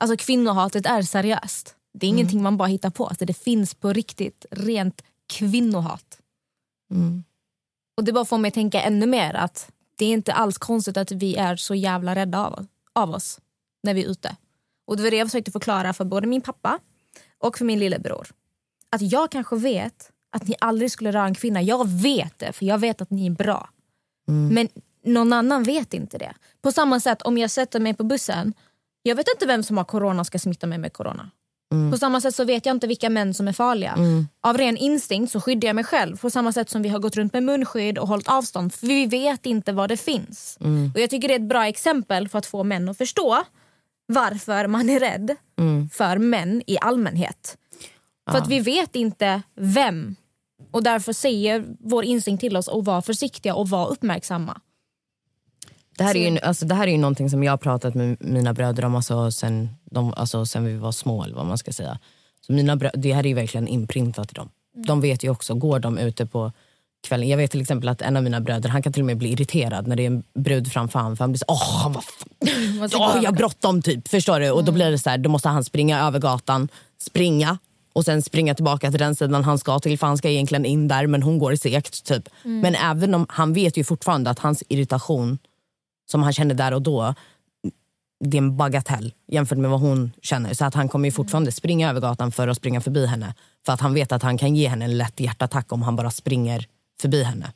[0.01, 1.75] Alltså kvinnohatet är seriöst.
[1.99, 3.07] Det är ingenting man bara hittar på.
[3.07, 6.19] Alltså, det finns på riktigt rent kvinnohat.
[7.97, 10.97] Och det bara får mig att tänka ännu mer att det är inte alls konstigt
[10.97, 13.39] att vi är så jävla rädda av, av oss
[13.83, 14.35] när vi är ute.
[14.87, 16.79] Och det var det jag försökte förklara för både min pappa
[17.37, 18.27] och för min lillebror.
[18.89, 21.61] Att jag kanske vet att ni aldrig skulle röra en kvinna.
[21.61, 23.69] Jag vet det, för jag vet att ni är bra.
[24.51, 24.69] Men
[25.03, 26.33] någon annan vet inte det.
[26.61, 28.53] På samma sätt om jag sätter mig på bussen.
[29.01, 31.31] Jag vet inte vem som har corona och ska smitta mig med corona.
[31.91, 33.95] På samma sätt så vet jag inte vilka män som är farliga.
[34.41, 36.17] Av ren instinkt så skyddar jag mig själv.
[36.17, 38.73] På samma sätt som vi har gått runt med munskydd och hållit avstånd.
[38.73, 40.57] För vi vet inte vad det finns.
[40.95, 43.43] Och Jag tycker det är ett bra exempel för att få män att förstå
[44.07, 45.35] varför man är rädd
[45.93, 47.57] för män i allmänhet.
[48.31, 50.15] För att vi vet inte vem.
[50.71, 54.59] Och därför säger vår instinkt till oss att vara försiktiga och vara uppmärksamma.
[55.97, 58.17] Det här, är ju, alltså, det här är ju någonting som jag har pratat med
[58.19, 61.23] mina bröder om alltså, sen, de, alltså, sen vi var små.
[61.23, 61.99] Eller vad man ska säga.
[62.47, 64.49] Så mina brö- det här är ju verkligen inprintat i dem.
[64.87, 66.51] De vet ju också, går de ute på
[67.07, 67.29] kvällen.
[67.29, 69.29] Jag vet till exempel att en av mina bröder han kan till och med bli
[69.31, 71.17] irriterad när det är en brud framför honom.
[71.17, 72.03] För han blir så, åh, han var
[72.87, 72.87] gå
[73.23, 74.07] jag har bråttom typ.
[74.07, 74.51] Förstår du?
[74.51, 76.67] Och då blir det så här, då måste han springa över gatan,
[77.01, 77.57] springa
[77.93, 79.99] och sen springa tillbaka till den sidan han ska till.
[79.99, 82.05] För han ska egentligen in där men hon går segt.
[82.05, 82.29] Typ.
[82.43, 85.37] Men även om han vet ju fortfarande att hans irritation
[86.05, 87.13] som han kände där och då
[88.19, 90.53] det är en bagatell jämfört med vad hon känner.
[90.53, 93.33] Så att han kommer ju fortfarande springa över gatan för att springa förbi henne.
[93.65, 96.11] För att han vet att han kan ge henne en lätt hjärtattack om han bara
[96.11, 96.67] springer
[97.01, 97.53] förbi henne.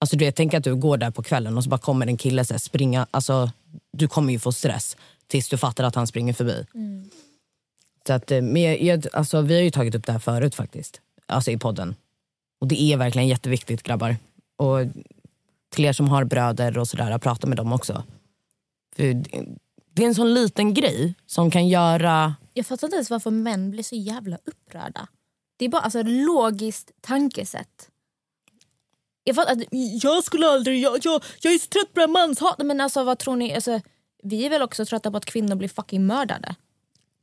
[0.00, 2.16] Alltså du vet, tänk att du går där på kvällen och så bara kommer en
[2.16, 3.06] kille så här, springa.
[3.10, 3.50] Alltså,
[3.92, 6.66] du kommer ju få stress tills du fattar att han springer förbi.
[8.06, 10.54] Så att, eh, men jag, jag, alltså, vi har ju tagit upp det här förut
[10.54, 11.00] faktiskt.
[11.26, 11.94] Alltså i podden.
[12.60, 14.16] Och det är verkligen jätteviktigt grabbar.
[14.56, 14.78] Och
[15.68, 18.04] till er som har bröder och sådär, prata med dem också.
[18.96, 22.34] För det- är en sån liten grej som kan göra...
[22.54, 25.08] Jag fattar inte ens varför män blir så jävla upprörda.
[25.56, 27.88] Det är bara alltså, ett logiskt tankesätt.
[29.24, 29.62] Jag fattar att
[30.02, 32.66] jag skulle aldrig, jag, jag, jag är så trött på det här manshatet.
[32.66, 33.54] Men alltså vad tror ni?
[33.54, 33.80] Alltså,
[34.22, 36.54] vi är väl också trötta på att kvinnor blir fucking mördade.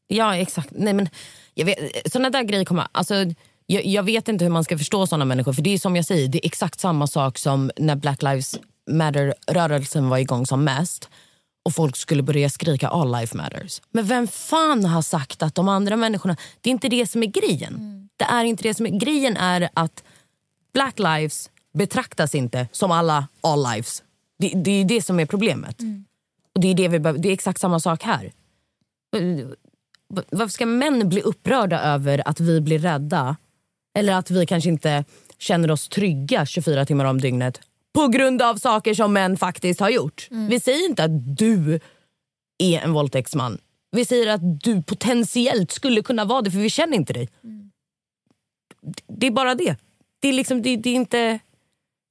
[0.07, 0.69] Ja exakt.
[0.71, 1.09] Nej, men
[1.53, 2.87] jag vet, såna där grejer kommer...
[2.91, 3.15] Alltså,
[3.65, 5.53] jag, jag vet inte hur man ska förstå såna människor.
[5.53, 8.59] För det är som jag säger, det är exakt samma sak som när Black Lives
[8.91, 11.09] Matter-rörelsen var igång som mest.
[11.65, 13.81] Och folk skulle börja skrika all life matters.
[13.91, 16.37] Men vem fan har sagt att de andra människorna...
[16.61, 18.07] Det är inte det som är grejen.
[18.17, 20.03] Det är inte det som är grejen är att
[20.73, 24.03] black lives betraktas inte som alla all lives.
[24.39, 25.81] Det, det är det som är problemet.
[26.55, 28.31] Och det är, det, vi det är exakt samma sak här.
[30.31, 33.35] Varför ska män bli upprörda över att vi blir rädda?
[33.95, 35.05] Eller att vi kanske inte
[35.37, 37.61] känner oss trygga 24 timmar om dygnet
[37.93, 40.27] på grund av saker som män faktiskt har gjort.
[40.49, 41.79] Vi säger inte att du
[42.57, 43.57] är en våldtäktsman.
[43.91, 47.29] Vi säger att du potentiellt skulle kunna vara det för vi känner inte dig.
[49.07, 49.75] Det är bara det.
[50.19, 51.39] Det är, liksom, det, det är inte...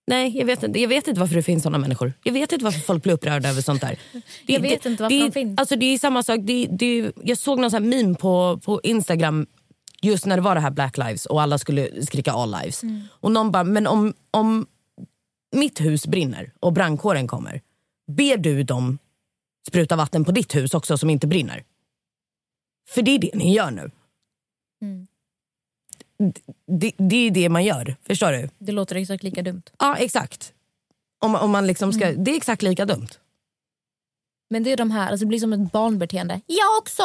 [0.07, 2.12] Nej, jag vet, inte, jag vet inte varför det finns såna människor.
[2.23, 3.99] Jag vet inte varför folk blir upprörda över sånt där.
[4.47, 5.59] Det, Jag vet det, inte varför det, de finns.
[5.59, 6.40] Alltså, det är samma sak.
[6.42, 9.47] Det, det, jag såg någon sån meme på, på Instagram
[10.05, 12.83] just när det var det här Black Lives och alla skulle skrika all lives.
[13.09, 14.67] Och någon bara, men om, om
[15.53, 17.61] mitt hus brinner och brandkåren kommer,
[18.07, 18.99] ber du dem
[19.69, 21.64] spruta vatten på ditt hus också som inte brinner?
[22.88, 23.90] För det är det ni gör nu.
[26.67, 28.49] Det, det är det man gör, förstår du?
[28.59, 29.62] Det låter exakt lika dumt.
[29.79, 30.53] Ja, exakt.
[31.19, 33.09] Om, om man liksom ska, Det är exakt lika dumt.
[34.51, 36.40] Men det är de här, alltså det blir som ett barnbeteende.
[36.47, 37.03] Jag också!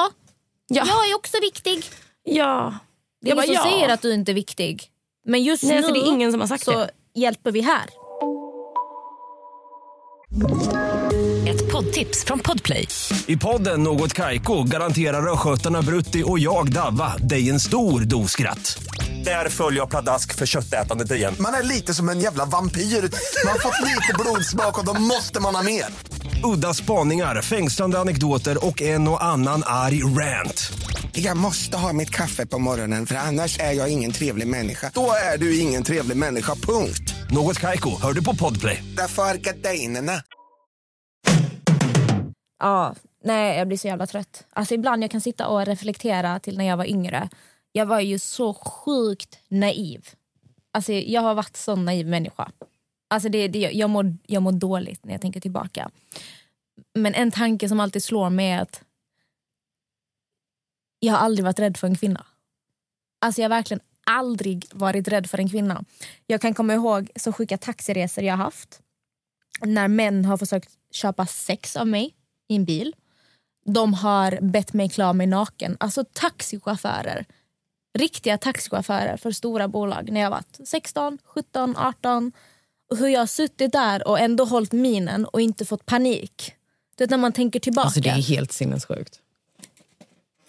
[0.68, 0.86] Ja.
[0.88, 1.84] Jag är också viktig.
[2.24, 2.78] Ja.
[3.22, 3.78] Det är Jag ingen bara, som ja.
[3.78, 4.84] säger att du inte är viktig.
[5.26, 6.90] Men just Nej, nu alltså, det är ingen som har sagt så det.
[7.16, 7.86] hjälper vi här.
[11.50, 12.88] Ett poddtips från Podplay.
[13.28, 18.84] I podden Något Kaiko garanterar östgötarna Brutti och jag, Davva, dig en stor dos skratt.
[19.26, 21.36] Där följer jag pladask för köttätandet igen.
[21.40, 22.82] Man är lite som en jävla vampyr.
[22.82, 25.86] Man har fått lite blodsmak och då måste man ha mer.
[26.56, 30.72] Udda spaningar, fängslande anekdoter och en och annan arg rant.
[31.12, 34.92] Jag måste ha mitt kaffe på morgonen för annars är jag ingen trevlig människa.
[34.94, 37.14] Då är du ingen trevlig människa, punkt.
[37.32, 38.84] Något Kaiko, hör du på Podplay.
[38.98, 40.24] Därför är gardinerna.
[42.60, 44.46] Ja, nej jag blir så jävla trött.
[44.54, 47.30] Alltså ibland jag kan sitta och reflektera till när jag var yngre.
[47.72, 50.08] Jag var ju så sjukt naiv.
[50.74, 52.52] Alltså jag har varit så naiv människa.
[53.10, 55.90] Alltså det, det, jag, mår, jag mår dåligt när jag tänker tillbaka.
[56.96, 58.82] Men en tanke som alltid slår mig är att
[61.00, 62.26] jag har aldrig varit rädd för en kvinna.
[63.22, 65.84] Alltså jag har verkligen aldrig varit rädd för en kvinna.
[66.28, 68.82] Jag kan komma ihåg så sjuka taxiresor jag har haft.
[69.62, 72.16] När män har försökt köpa sex av mig
[72.48, 72.96] i en bil.
[73.66, 75.78] De har bett mig klä mig naken.
[75.80, 77.26] Alltså taxichaufförer.
[77.98, 82.32] Riktiga taxichaufförer för stora bolag när jag var 16, 17, 18.
[82.90, 86.54] Och hur jag har suttit där och ändå hållit minen och inte fått panik.
[86.96, 87.86] Du vet när man tänker tillbaka.
[87.86, 89.20] Alltså det är helt sinnessjukt.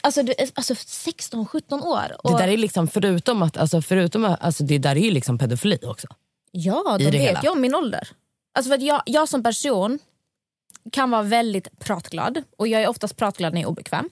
[0.01, 2.17] Alltså, du, alltså 16, 17 år.
[2.25, 5.11] Och, Det där är liksom förutom att, alltså förutom att, alltså det där är ju
[5.11, 6.07] liksom pedofili också.
[6.51, 7.41] Ja, de det vet hela.
[7.43, 8.09] ju om min ålder.
[8.55, 9.99] Alltså för att jag, jag som person
[10.93, 14.09] kan vara väldigt pratglad och jag är oftast pratglad när jag är obekväm.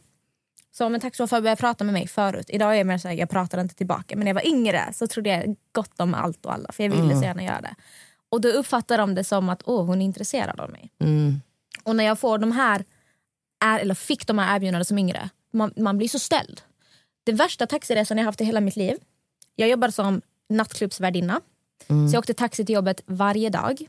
[0.71, 3.31] Så om en taxichaufför börjar prata med mig förut, idag är jag mer såhär, jag
[3.31, 4.17] pratar inte tillbaka.
[4.17, 6.91] Men när jag var yngre så trodde jag gott om allt och alla för jag
[6.91, 7.75] ville så gärna göra det.
[8.29, 10.91] Och då uppfattar de det som att åh, hon är intresserad av mig.
[11.01, 11.41] Mm.
[11.85, 12.85] Och när jag får de här,
[13.65, 16.61] är, eller fick de här erbjudandena som yngre, man, man blir så ställd.
[17.25, 18.97] Den värsta taxiresan jag haft i hela mitt liv,
[19.55, 21.41] jag jobbade som nattklubbsvärdinna.
[21.87, 23.87] Så jag åkte taxi till jobbet varje dag.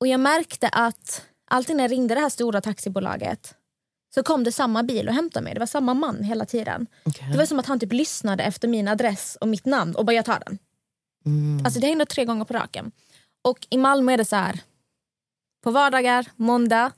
[0.00, 3.54] Och jag märkte att alltid när jag ringde det här stora taxibolaget
[4.14, 5.54] så kom det samma bil och hämtade mig.
[5.54, 6.86] Det var samma man hela tiden.
[7.32, 10.12] Det var som att han typ lyssnade efter min adress och mitt namn och bara
[10.12, 10.58] jag tar den.
[11.64, 12.92] Alltså det hände tre gånger på raken.
[13.42, 14.60] Och i Malmö är det så här.
[15.62, 16.92] På vardagar, måndag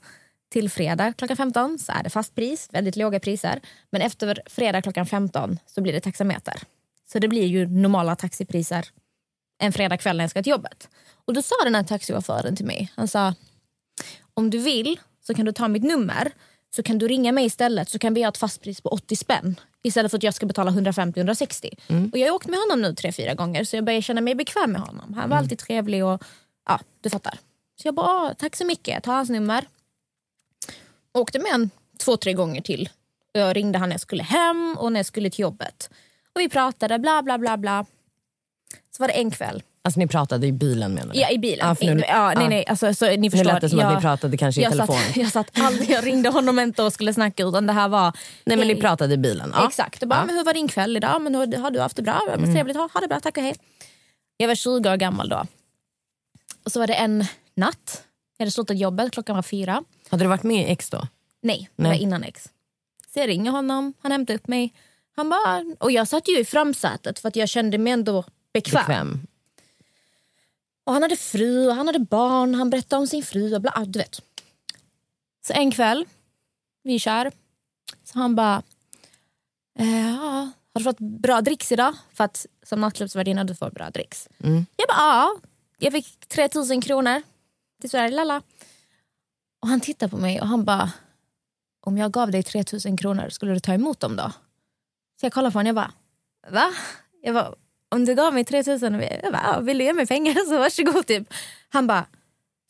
[0.53, 3.59] till fredag klockan 15 så är det fast pris, väldigt låga priser.
[3.89, 6.59] Men efter fredag klockan 15 så blir det taxameter.
[7.11, 8.85] Så det blir ju normala taxipriser
[9.59, 10.89] en fredag kväll när jag ska till jobbet.
[11.25, 13.33] Och då sa den här taxichauffören till mig, han sa
[14.33, 16.31] om du vill så kan du ta mitt nummer
[16.75, 19.55] så kan du ringa mig istället så kan vi ha ett fastpris på 80 spänn
[19.83, 22.11] istället för att jag ska betala 150-160.
[22.11, 24.35] Och jag har åkt med honom nu tre, fyra gånger så jag börjar känna mig
[24.35, 25.13] bekväm med honom.
[25.13, 26.23] Han var alltid trevlig och
[26.67, 27.33] ja, du fattar.
[27.81, 29.65] Så jag bara, "Ah, tack så mycket, tar hans nummer.
[31.13, 31.69] Åkte med en
[32.03, 32.89] två, tre gånger till.
[33.31, 35.89] Jag ringde han när jag skulle hem och när jag skulle till jobbet.
[36.35, 37.85] Och vi pratade, bla bla bla bla.
[38.97, 39.63] Så var det en kväll.
[39.85, 41.19] Alltså ni pratade i bilen menar du?
[41.19, 41.75] Ja, i bilen.
[41.75, 43.45] För nu, ja, nej, nej, alltså, så, ni Nu förstår.
[43.53, 44.95] lät det som att jag, ni pratade kanske i telefon.
[44.95, 48.17] Satt, jag, satt aldrig, jag ringde honom inte och skulle snacka utan det här var...
[48.45, 49.51] Nej men ni pratade i bilen?
[49.55, 49.67] Ja.
[49.67, 50.01] Exakt.
[50.03, 50.25] Och bara, Ja.
[50.25, 51.21] men hur var din kväll idag?
[51.21, 52.21] Men, har, har du haft det bra?
[52.33, 52.53] Mm.
[52.53, 53.55] Trevligt, ha, ha det bra, tack och hej.
[54.37, 55.45] Jag var 20 år gammal då.
[56.65, 58.03] Och så var det en natt.
[58.37, 59.83] Jag hade slutat jobbet, klockan var fyra.
[60.13, 61.07] Hade du varit med i X då?
[61.41, 61.91] Nej, det Nej.
[61.91, 62.49] var innan ex.
[63.13, 64.73] Så jag ringer honom, han hämtar upp mig.
[65.15, 68.81] Han bara, och jag satt ju i framsätet för att jag kände mig ändå bekväm.
[68.87, 69.27] Bekväm?
[70.83, 72.55] Och han hade fru och han hade barn.
[72.55, 74.21] Han berättade om sin fru och bla, du vet.
[75.47, 76.05] Så en kväll,
[76.83, 77.31] vi kör.
[78.03, 78.63] Så han bara,
[79.79, 81.95] eh, ja, har du fått bra dricks idag?
[82.13, 84.29] För att som nattklubbsvärdinna du får bra dricks.
[84.43, 84.65] Mm.
[84.75, 85.35] Jag bara, ja.
[85.77, 87.21] Jag fick 3000 kronor
[87.81, 88.41] till Sverige, lalla.
[89.63, 90.91] Och han tittar på mig och han bara,
[91.79, 94.31] om jag gav dig 3000 kronor, skulle du ta emot dem då?
[95.19, 95.93] Så jag kollar på honom och jag bara,
[96.53, 96.73] va?
[97.21, 97.55] Jag bara,
[97.89, 101.07] om du gav mig 3000, jag bara, vill du ge mig pengar så varsågod.
[101.07, 101.33] Typ.
[101.69, 102.05] Han bara,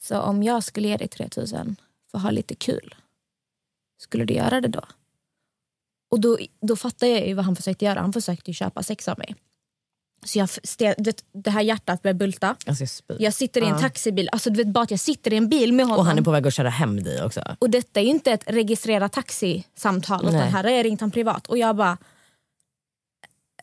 [0.01, 1.75] så om jag skulle ge dig 3000
[2.12, 2.95] för att ha lite kul,
[3.97, 4.82] skulle du göra det då?
[6.12, 8.01] Och då, då fattar jag ju vad han försökte göra.
[8.01, 9.36] Han försökte ju köpa sex av mig.
[10.26, 10.50] Så jag,
[10.98, 12.56] det, det här hjärtat börjar bulta.
[12.66, 13.22] Alltså jag.
[13.22, 13.80] Jag sitter i en Ja.
[13.80, 14.30] taxibil.
[14.32, 16.00] Alltså du vet bara att jag sitter i en bil med honom.
[16.00, 17.56] Och han är på väg att köra hem dig också?
[17.60, 21.48] Och detta är ju inte ett registrerat taxisamtal utan här har jag ringt han privat.
[21.48, 21.98] Och jag bara...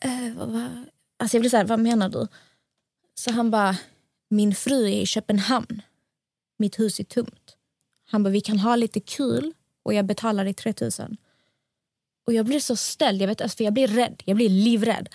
[0.01, 0.67] Eh, vad, vad?
[1.19, 2.27] Alltså jag blir så här, vad menar du?
[3.15, 3.77] Så han bara,
[4.29, 5.81] min fru är i Köpenhamn.
[6.59, 7.55] Mitt hus är tomt.
[8.05, 11.17] Han bara, vi kan ha lite kul och jag betalar dig 3000.
[12.27, 14.23] Och jag blir så ställd, jag, vet, alltså, för jag blir rädd.
[14.25, 15.09] Jag blir livrädd.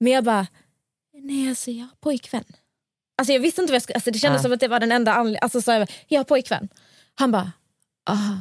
[0.00, 0.46] Men jag bara,
[1.22, 2.44] nej alltså jag har pojkvän.
[3.18, 4.42] Alltså jag visste inte vad jag skulle, alltså det kändes Ja.
[4.42, 5.42] som att det var den enda anledningen.
[5.42, 6.68] Alltså, så jag, jag har pojkvän.
[7.14, 7.52] Han bara,
[8.10, 8.36] aha,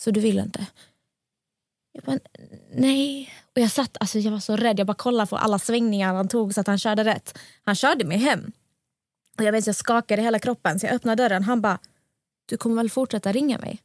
[0.00, 0.66] så du vill inte?
[1.92, 2.18] Jag bara,
[2.74, 3.32] nej.
[3.56, 4.78] Och jag satt, alltså jag var så rädd.
[4.78, 7.38] Jag bara kollade på alla svängningar han tog så att han körde rätt.
[7.62, 8.52] Han körde mig hem.
[9.38, 11.44] Och jag vet jag skakade hela kroppen så jag öppnade dörren.
[11.44, 11.78] Han bara,
[12.46, 13.82] du kommer väl fortsätta ringa mig?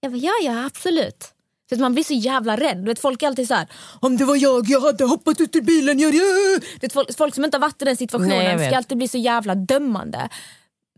[0.00, 1.34] Jag bara, ja ja absolut.
[1.68, 2.76] Så att man blir så jävla rädd.
[2.76, 3.66] Du vet, folk är alltid så här,
[4.00, 5.98] om det var jag, jag hade hoppat ut ur bilen.
[5.98, 6.60] Jag, jag.
[6.80, 9.18] Vet, folk, folk som inte har varit i den situationen Nej, ska alltid bli så
[9.18, 10.28] jävla dömande.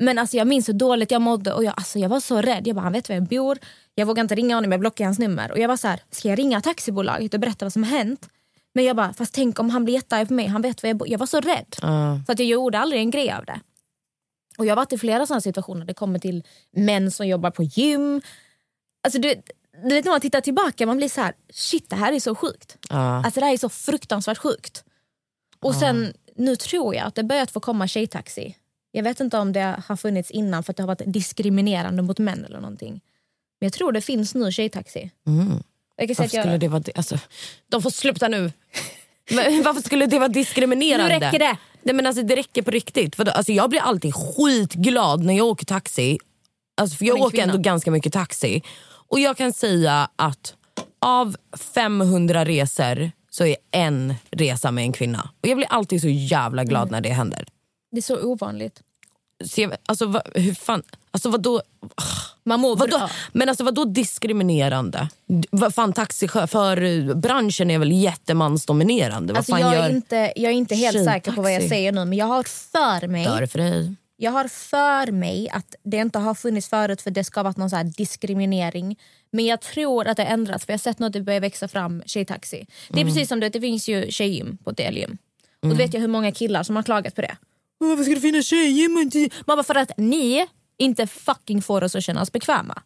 [0.01, 2.67] Men alltså, jag minns hur dåligt jag mådde och jag, alltså, jag var så rädd.
[2.67, 3.59] Jag bara, han vet var jag bor.
[3.95, 5.53] Jag vågar inte ringa honom, jag blockar hans nummer.
[5.53, 8.29] Och jag var så här, ska jag ringa taxibolaget och berätta vad som har hänt?
[8.75, 10.47] Men jag bara, fast tänk om han blir jättearg på mig.
[10.47, 11.09] Han vet var jag bor.
[11.09, 11.77] Jag var så rädd.
[11.83, 12.21] Ja.
[12.27, 13.61] Så att jag gjorde aldrig en grej av det.
[14.59, 15.87] Och jag har varit i flera sådana situationer.
[15.87, 18.21] Det kommer till män som jobbar på gym.
[19.03, 19.35] Alltså du,
[19.83, 22.35] du vet när man tittar tillbaka, man blir så här, shit det här är så
[22.35, 22.77] sjukt.
[22.89, 22.97] Ja.
[23.25, 24.85] Alltså det här är så fruktansvärt sjukt.
[25.61, 28.57] Och sen, nu tror jag att det börjat få komma tjejtaxi.
[28.93, 32.19] Jag vet inte om det har funnits innan för att det har varit diskriminerande mot
[32.19, 32.93] män eller någonting.
[33.61, 35.11] Men jag tror det finns nu tjejtaxi.
[35.27, 35.63] Mm.
[35.97, 36.83] Jag Varför att jag, skulle det vara...
[36.95, 37.19] Alltså,
[37.69, 38.53] de får sluta nu.
[39.31, 41.19] Men Varför skulle det vara diskriminerande?
[41.19, 41.57] Nu räcker det.
[41.83, 43.17] Nej, men alltså, det räcker på riktigt.
[43.17, 46.19] För då, alltså, jag blir alltid skitglad när jag åker taxi.
[46.77, 47.63] Alltså, för jag åker ändå kvinna.
[47.63, 48.63] ganska mycket taxi.
[49.11, 50.55] Och jag kan säga att
[50.99, 51.37] av
[51.75, 55.31] 500 resor så är en resa med en kvinna.
[55.43, 56.93] Och jag blir alltid så jävla glad Mm.
[56.93, 57.45] när det händer.
[57.91, 58.81] Det är så ovanligt.
[59.45, 61.63] Så jag, alltså, va, hur fan, alltså vadå?
[62.45, 62.99] Man mår Vadå?
[62.99, 63.11] bra.
[63.33, 65.09] Men alltså vadå diskriminerande?
[65.51, 69.33] Vad fan taxichaufförbranschen är väl jättemansdominerande?
[69.33, 71.69] Vad Alltså fan jag, gör är inte, jag är inte helt säker på vad jag
[71.69, 73.95] säger nu men jag har för mig Dör för dig?
[74.21, 77.57] Jag har för mig att det inte har funnits förut för det ska ha varit
[77.57, 78.99] någon så diskriminering.
[79.33, 81.69] Men jag tror att det har ändrats för jag har sett något det börjar växa
[81.69, 82.67] fram tjejtaxi.
[82.89, 83.15] Det är Mm.
[83.15, 85.19] precis som det, det finns ju tjejgym på ett elgym.
[85.63, 87.37] Och då vet jag hur många killar som har klagat på det.
[87.81, 88.97] "Åh, Varför ska det finnas tjejgym?
[88.97, 90.47] och inte-" Man bara för att ni
[90.79, 92.83] inte fucking får oss att känna oss bekväma.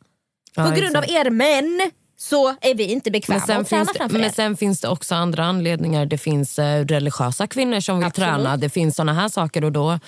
[0.55, 4.18] Ja, på grund av er män så är vi inte bekväma Men sen, finns det,
[4.18, 6.07] men sen finns det också andra anledningar.
[6.07, 8.28] Det finns eh, religiösa kvinnor som vill Absolut.
[8.28, 8.57] träna.
[8.57, 9.99] Det finns såna här saker och då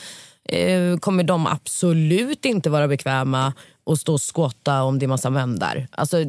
[0.45, 3.53] eh, kommer de absolut inte vara bekväma
[3.85, 5.89] och stå och skotta om det är massa män där.
[5.91, 6.25] Alltså,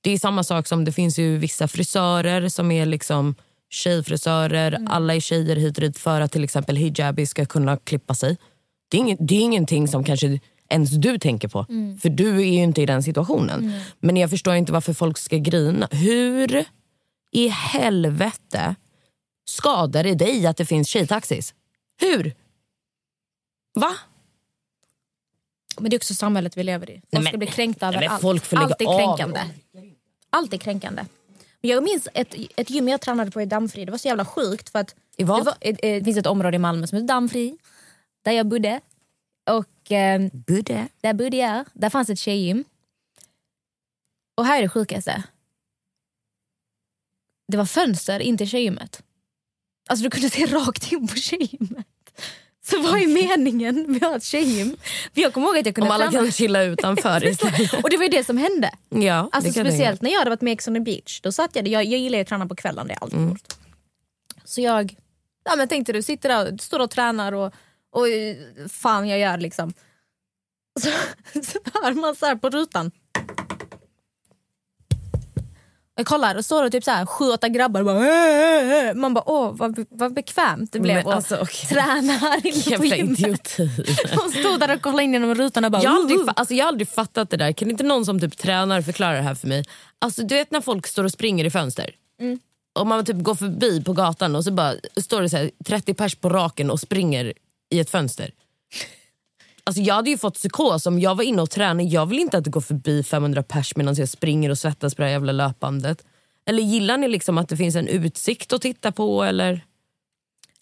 [0.00, 3.34] det är samma sak som det finns ju vissa frisörer som är liksom
[3.70, 4.72] tjejfrisörer.
[4.72, 4.88] Mm.
[4.90, 8.36] Alla är tjejer hit och dit för att till exempel hijabi ska kunna klippa sig.
[8.88, 11.66] Det är, inget, det är ingenting som kanske ens du tänker på.
[11.68, 11.98] Mm.
[11.98, 13.72] För du är ju inte i den situationen.
[14.00, 15.88] Men jag förstår inte varför folk ska grina.
[15.90, 16.64] Hur
[17.32, 18.74] i helvete
[19.48, 21.54] skadar det dig att det finns tjejtaxis?
[22.00, 22.34] Hur?
[23.80, 23.96] Va?
[25.78, 26.94] Men det är också samhället vi lever i.
[26.94, 28.22] Folk Nej, ska men- bli kränkta nej, men över allt.
[28.22, 28.98] folk allt är av.
[29.16, 29.40] kränkande.
[30.30, 31.04] Allt är kränkande.
[31.60, 33.84] Men Jag minns ett, ett gym jag tränade på i Dammfri.
[33.84, 34.68] Det var så jävla sjukt.
[34.70, 35.38] För att I vad?
[35.38, 37.58] Det, var, det finns ett område i Malmö som heter Dammfri.
[38.24, 38.80] Där jag bodde.
[39.50, 40.88] Och eh, Budde.
[41.00, 41.64] där bodde jag.
[41.72, 42.64] Där fanns ett tjejgym.
[44.36, 45.22] Och här är det sjukaste.
[47.48, 49.02] Det var fönster in till tjejgymmet.
[49.88, 51.86] Alltså du kunde se rakt in på tjejgymmet.
[52.70, 54.76] Så vad är meningen med att ha ett tjejgym?
[55.14, 56.22] För jag kommer ihåg att jag kunde Om alla träna.
[56.24, 57.84] kan chilla utanför istället.
[57.84, 58.70] Och det var ju det som hände.
[58.88, 61.20] Ja, Alltså speciellt när jag hade varit med Ex on the beach.
[61.20, 63.36] Då satt jag, jag, jag gillar ju att träna på kvällen, det är alltid Mm.
[64.44, 64.94] Så jag
[65.44, 67.54] ja, men tänkte du, sitter där och står och tränar och,
[67.92, 68.36] och eh,
[68.68, 69.72] fan jag gör liksom.
[70.80, 70.90] Så,
[71.42, 72.90] så hör man så här på rutan.
[75.98, 78.88] Jag kollar och står det typ så här sju, åtta grabbar och bara, "Äh, äh,
[78.88, 81.68] äh." Man bara åh vad, vad bekvämt det blev Men att alltså, okej.
[81.68, 83.56] träna här inne på gymmet.
[84.16, 86.26] De stod där och kollade in genom rutan och bara Jag har, "Woo, aldrig, woo."
[86.26, 87.52] fa- alltså jag har aldrig fattat det där.
[87.52, 89.64] Kan inte någon som typ tränar förklara det här för mig?
[89.98, 91.90] Alltså Du vet när folk står och springer i fönster?
[92.20, 92.38] Mm.
[92.78, 94.72] Och man typ går förbi på gatan och så bara
[95.02, 97.32] står det så här 30 pers på raken och springer
[97.70, 98.30] i ett fönster.
[99.66, 101.88] Alltså jag hade ju fått psykos om jag var inne och tränade.
[101.88, 105.02] Jag vill inte att det går förbi 500 pers medan jag springer och svettas på
[105.02, 106.04] det här jävla löpbandet.
[106.46, 109.22] Eller gillar ni liksom att det finns en utsikt att titta på?
[109.24, 109.64] Eller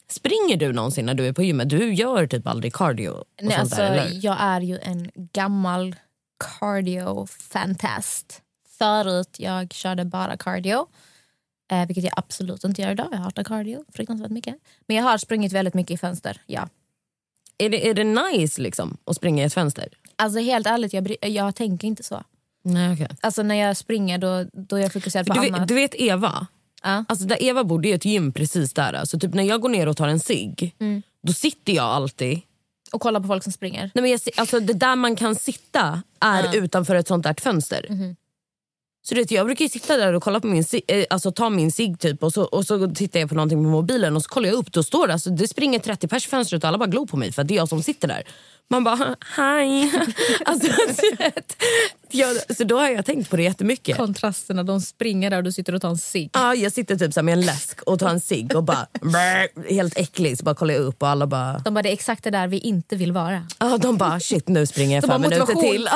[0.09, 1.69] Springer du någonsin när du är på gymmet?
[1.69, 4.25] Du gör typ aldrig cardio och Nej, sånt alltså, där, eller?
[4.25, 5.97] jag är ju en gammal
[6.61, 8.43] cardio-fantast.
[8.79, 10.87] Förut jag körde bara cardio,
[11.71, 13.09] eh, vilket jag absolut inte gör idag.
[13.11, 14.55] Jag hatar cardio fruktansvärt mycket.
[14.87, 16.41] Men jag har sprungit väldigt mycket i fönster.
[16.47, 16.69] Ja.
[17.59, 19.89] Är det, är det nice liksom att springa i ett fönster?
[20.17, 22.23] Alltså helt ärligt, jag, bry- jag tänker inte så.
[22.65, 23.09] Nej, okay.
[23.21, 25.69] Alltså när jag springer då, då är jag fokuserad på du, annat.
[25.69, 26.47] du vet Eva?
[26.83, 27.05] Ja.
[27.09, 28.93] Alltså där Eva bor det är ett gym precis där.
[28.93, 31.03] Alltså typ när jag går ner och tar en cigg, Mm.
[31.23, 32.41] då sitter jag alltid...
[32.93, 33.91] Och kolla på folk som springer.
[33.95, 37.87] Nej, men jag, alltså det där man kan sitta är utanför ett sånt där fönster.
[37.91, 38.17] Mhm.
[39.07, 41.51] Så du vet, jag brukar ju sitta där och kolla på min eh, alltså ta
[41.51, 44.29] min cigg typ och så, och så tittar jag på någonting på mobilen och så
[44.29, 44.73] kollar jag upp.
[44.73, 47.17] Då står det, alltså, det springer 30 pers i fönstret och alla bara glor på
[47.17, 48.23] mig för att det är jag som sitter där.
[48.71, 49.93] Man bara, hej.
[50.45, 50.69] alltså,
[51.19, 51.63] vet,
[52.15, 53.97] jag, så då har jag tänkt på det jättemycket.
[53.97, 56.31] Kontrasterna, de springer där och du sitter och tar en cigg.
[56.33, 58.87] Ja, jag sitter typ så med en läsk och tar en cigg och bara
[59.71, 60.39] helt äcklig.
[60.39, 61.59] Så bara kollar jag upp och alla bara...
[61.59, 63.47] De bara, det är exakt det där vi inte vill vara.
[63.59, 65.89] Ja, de bara shit nu springer jag fem minuter till.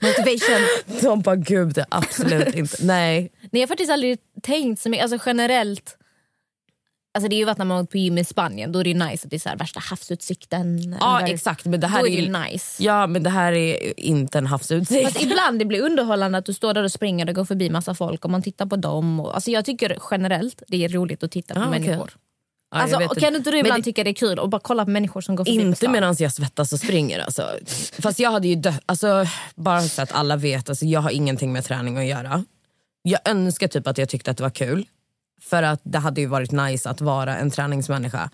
[0.00, 0.66] Motivation.
[1.00, 2.76] De bara gud absolut inte.
[2.80, 3.20] Nej.
[3.40, 5.97] Nej, jag har faktiskt aldrig tänkt så mycket, alltså generellt.
[7.18, 8.94] Alltså det är ju varit när man har på gym i Spanien, då är det
[8.94, 10.96] nice att det är så här värsta havsutsikten.
[11.00, 12.82] Ja Eller- exakt men det här Då är är det nice.
[12.84, 15.04] Ja men det här är inte en havsutsikt.
[15.12, 17.94] Fast ibland det blir underhållande att du står där och springer och går förbi massa
[17.94, 19.20] folk och man tittar på dem.
[19.20, 22.10] Och, alltså jag tycker generellt det är roligt att titta på Ah, människor.
[22.70, 23.20] Ja, jag alltså, inte.
[23.20, 25.36] kan inte du ibland det- tycka det är kul att bara kolla på människor som
[25.36, 27.18] går förbi Inte medan jag svettas och springer.
[27.20, 27.48] Alltså.
[27.98, 31.52] Fast jag hade ju dö- alltså, bara så att alla vet, alltså, jag har ingenting
[31.52, 32.44] med träning att göra.
[33.02, 34.86] Jag önskar typ att jag tyckte att det var kul.
[35.40, 38.30] För att det hade ju varit nice att vara en träningsmänniska.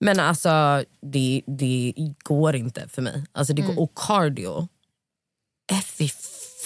[0.00, 1.92] Men alltså det, det
[2.22, 3.24] går inte för mig.
[3.32, 4.68] Alltså, det går, Och cardio,
[5.72, 6.08] äh, fy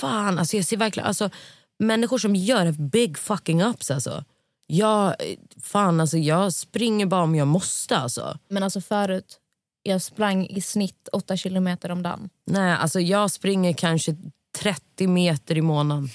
[0.00, 0.38] fan.
[0.38, 1.30] Alltså, jag ser verkligen, alltså,
[1.78, 4.24] människor som gör big fucking ups alltså.
[4.66, 5.14] Jag,
[5.62, 8.38] fan, alltså, jag springer bara om jag måste alltså.
[8.48, 9.38] Men alltså förut,
[9.82, 12.28] jag sprang i snitt åtta kilometer om dagen.
[12.46, 14.16] Nej, alltså jag springer kanske
[14.58, 16.08] 30 meter i månaden.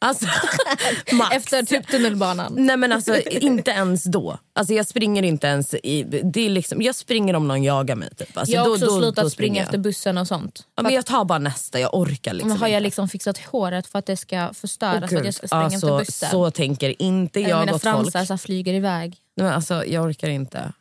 [0.00, 0.26] Alltså.
[1.32, 2.54] Efter typ tunnelbanan.
[2.58, 4.38] Nej men alltså inte ens då.
[4.52, 8.14] Alltså jag springer inte ens i, det är liksom, jag springer om någon jagar mig.
[8.14, 8.36] Typ.
[8.38, 10.66] Alltså, jag har då- också då- slutat då springa efter bussen och sånt.
[10.76, 13.86] Ja, men jag tar bara nästa, jag orkar liksom Men har jag liksom fixat håret
[13.86, 16.30] för att det ska förstöras Åh, för att jag ska springa alltså, efter bussen?
[16.30, 17.94] Så tänker inte jag mina åt folk.
[17.94, 19.16] fransar så här flyger iväg.
[19.36, 20.58] Nej, men alltså, jag orkar inte.
[20.58, 20.72] Alltså,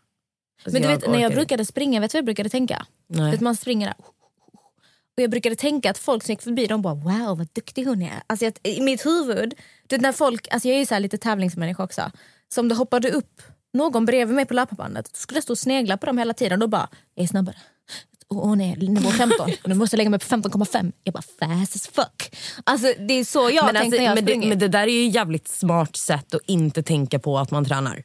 [0.72, 2.86] Men du vet, när jag brukade springa, vet du vad jag brukade tänka?
[3.10, 3.32] Nej.
[3.32, 3.96] Vet, man springer där.
[5.18, 8.02] Och jag brukade tänka att folk som gick förbi de bara wow vad duktig hon
[8.02, 8.22] är.
[8.28, 9.56] Alltså, att, I mitt huvud,
[9.88, 12.12] du vet, när folk, alltså, jag är ju så här lite tävlingsmänniska också.
[12.54, 13.42] Så om det hoppade upp
[13.74, 16.70] någon bredvid mig på löparbandet skulle jag stå och snegla på dem hela tiden och
[16.70, 17.56] bara jag är snabbare.
[18.28, 20.92] Och hon är nivå 15, nu måste jag lägga mig på 15,5.
[21.04, 22.36] Jag bara fast as fuck.
[22.64, 24.88] Alltså, det är så jag men, tänker alltså, när jag men, det, men det där
[24.88, 28.04] är ju ett jävligt smart sätt att inte tänka på att man tränar.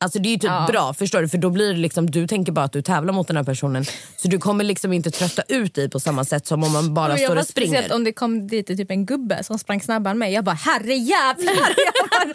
[0.00, 0.66] Alltså det är ju typ Ja.
[0.68, 1.28] bra, förstår du?
[1.28, 3.84] För då blir det liksom, du tänker bara att du tävlar mot den här personen.
[4.16, 7.16] Så du kommer liksom inte trötta ut dig på samma sätt som om man bara
[7.18, 7.68] står och springer.
[7.70, 10.32] speciellt om det kom dit typ en gubbe som sprang snabbare än mig.
[10.32, 11.54] Jag bara herrejävlar!
[11.86, 12.32] Jag bara,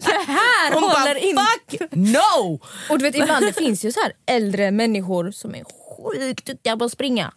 [0.00, 2.60] det här Hon håller bara fuck no!
[2.90, 6.76] Och du vet ibland det finns ju så här äldre människor som är sjukt duktiga
[6.76, 7.32] på att springa.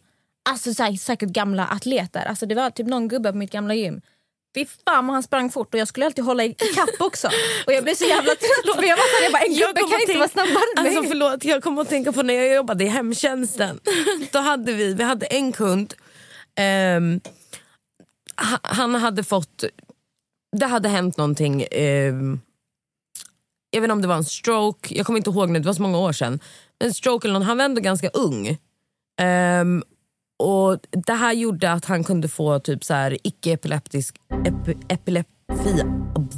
[0.50, 2.26] Alltså så här, säkert gamla atleter.
[2.26, 4.02] Alltså det var typ någon gubbe på mitt gamla gym.
[4.56, 7.28] Fy fan han sprang fort och jag skulle alltid hålla i kapp också.
[7.68, 10.18] Och jag blev så jävla trött för jag var jag bara, en gubbe kan inte
[10.18, 10.86] vara snabbare än.
[10.88, 13.80] Alltså förlåt, jag kommer att tänka på när jag jobbade i hemtjänsten.
[14.32, 15.94] Då hade vi, vi hade en kund,
[18.42, 19.64] ha- han hade fått,
[20.58, 22.40] det hade hänt någonting, ehm,
[23.70, 25.74] jag vet inte om det var en stroke, jag kommer inte ihåg nu, det var
[25.74, 26.40] så många år sedan.
[26.80, 28.58] En stroke eller någon, han var ändå ganska ung.
[29.22, 29.84] Ehm,
[30.38, 34.16] och Det här gjorde att han kunde få typ så här icke-epileptisk
[34.46, 35.84] epi, epilepsi.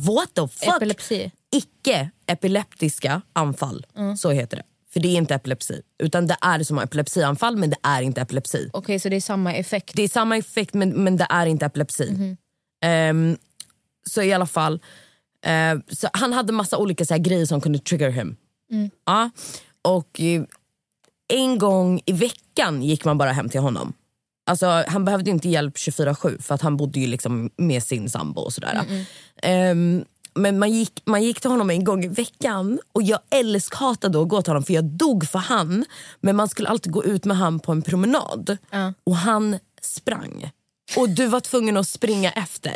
[0.08, 0.76] What the fuck?
[0.76, 1.32] Epilepsi.
[1.56, 3.86] icke-epileptiska anfall.
[4.18, 4.64] Så heter det.
[4.94, 5.82] För det är inte epilepsi.
[6.04, 8.70] Utan det är som epilepsianfall men det är inte epilepsi.
[8.74, 9.96] Okej så det är samma effekt.
[9.96, 12.36] Det är samma effekt men, men det är inte epilepsi.
[12.84, 13.38] Ehm,
[14.10, 14.80] så i alla fall,
[15.46, 18.36] eh, så han hade massa olika så här, grejer som kunde trigger him.
[19.06, 19.30] Ja,
[19.82, 20.44] och eh,
[21.28, 23.94] en gång i veckan gick man bara hem till honom.
[24.50, 28.42] Alltså, han behövde inte hjälp 24-7 för att han bodde ju liksom med sin sambo
[28.42, 28.82] och sådär.
[29.44, 34.22] Ehm, men man gick, man gick till honom en gång i veckan och jag älskhatade
[34.22, 35.86] att gå till honom för jag dog för han.
[36.22, 38.58] Men man skulle alltid gå ut med han på en promenad
[39.04, 40.52] och han sprang.
[40.98, 42.76] Och du var tvungen att springa efter.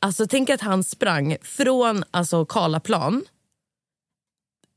[0.00, 3.24] Alltså tänk att han sprang från alltså, Karlaplan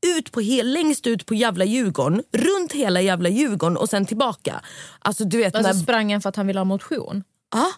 [0.06, 4.60] ut på hel, längst ut på jävla Djurgården, runt hela jävla Djurgården och sen tillbaka.
[4.98, 5.82] Alltså du vet Alltså när...
[5.82, 7.24] sprang han för att han ville ha motion?
[7.52, 7.72] Ja.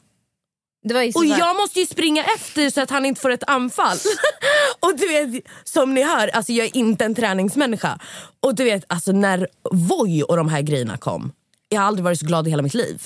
[1.12, 3.96] Så Och här- jag måste ju springa efter så att han inte får ett anfall.
[4.80, 7.98] och du vet, som ni hör, alltså jag är inte en träningsmänniska.
[8.40, 11.32] Och du vet, alltså när Voi och de här grejerna kom,
[11.68, 13.02] jag har aldrig varit så glad i hela mitt liv.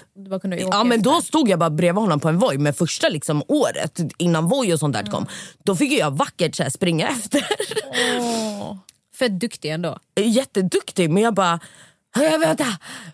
[0.73, 4.01] Ja men då stod jag bara bredvid honom på en Voi med första liksom året
[4.19, 5.27] innan Voi och sånt där kom.
[5.65, 7.45] Då fick jag vackert så här, springa efter.
[8.19, 8.77] Åh,
[9.19, 9.99] Fett duktig ändå.
[10.21, 11.61] Jätteduktig men jag bara "Hej,
[12.17, 12.67] Vänta,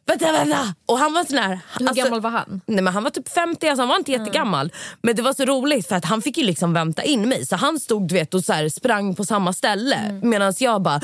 [0.06, 0.74] vänta, vänta!
[0.86, 1.60] Och han var sån här...
[1.78, 2.60] Hur alltså- gammal var han?
[2.66, 4.72] Nej, men han var typ 50, alltså han var inte jättegammal.
[5.02, 7.46] Men det var så roligt för att han fick ju liksom vänta in mig.
[7.46, 9.96] Så han stod du vet, och så här, sprang på samma ställe.
[9.96, 10.30] Mm.
[10.30, 11.00] Medan jag bara...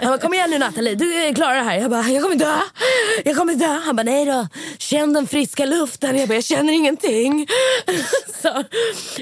[0.00, 1.78] Han bara, kom igen nu Nathalie, du klarar det här.
[1.78, 2.58] Jag bara, jag kommer dö.
[3.24, 3.80] Jag kommer dö.
[3.84, 4.48] Han bara, nej då.
[4.78, 6.18] Känn den friska luften.
[6.18, 7.46] Jag bara, jag känner ingenting.
[8.42, 8.64] så,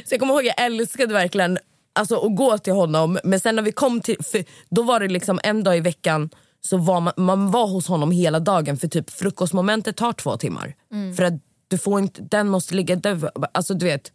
[0.05, 1.59] så jag kommer ihåg, jag älskade verkligen
[1.95, 3.19] alltså, att gå till honom.
[3.25, 4.16] Men sen när vi kom till...
[4.33, 7.86] För då var det liksom en dag i veckan så var man, man var hos
[7.88, 10.74] honom hela dagen för typ frukostmomentet tar två timmar.
[11.16, 11.34] För att
[11.68, 13.28] du får inte, den måste ligga döv.
[13.54, 14.12] Alltså du vet,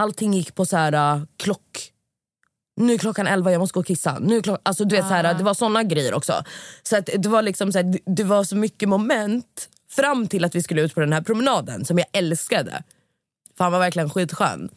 [0.00, 1.92] allting gick på så här uh, klock.
[2.80, 4.18] Nu är klockan 11, jag måste gå och kissa.
[4.18, 6.44] Nu klock, alltså du vet, så här, det var såna grejer också.
[6.82, 10.44] Så att det var liksom så här, det- det var så mycket moment fram till
[10.44, 12.82] att vi skulle ut på den här promenaden som jag älskade.
[13.56, 14.68] För han var verkligen skitskön.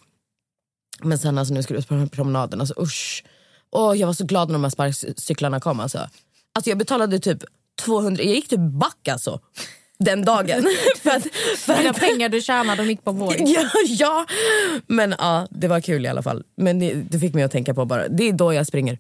[1.01, 3.23] Men sen alltså, nu skulle vi ut på den här promenaden, alltså usch.
[3.71, 5.79] Åh, jag var så glad när de här sparkcyklarna kom.
[5.79, 6.09] Alltså.
[6.60, 7.43] Alltså, jag betalade typ
[7.82, 9.39] 200, jag gick typ back alltså.
[9.99, 10.64] Den dagen.
[10.97, 11.24] för att,
[11.57, 13.36] för Dina att, pengar du tjänade de gick på Voi.
[13.39, 14.26] ja, ja,
[14.88, 16.43] men ja, det var kul i alla fall.
[16.55, 18.99] Men det, det fick mig att tänka på bara, det är då jag springer.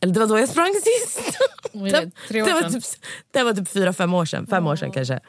[0.00, 1.38] Eller det var då jag sprang sist.
[1.72, 2.84] Det, år det, var typ,
[3.30, 4.46] det var typ fyra, fem år sedan.
[4.46, 5.20] Fem år sedan kanske.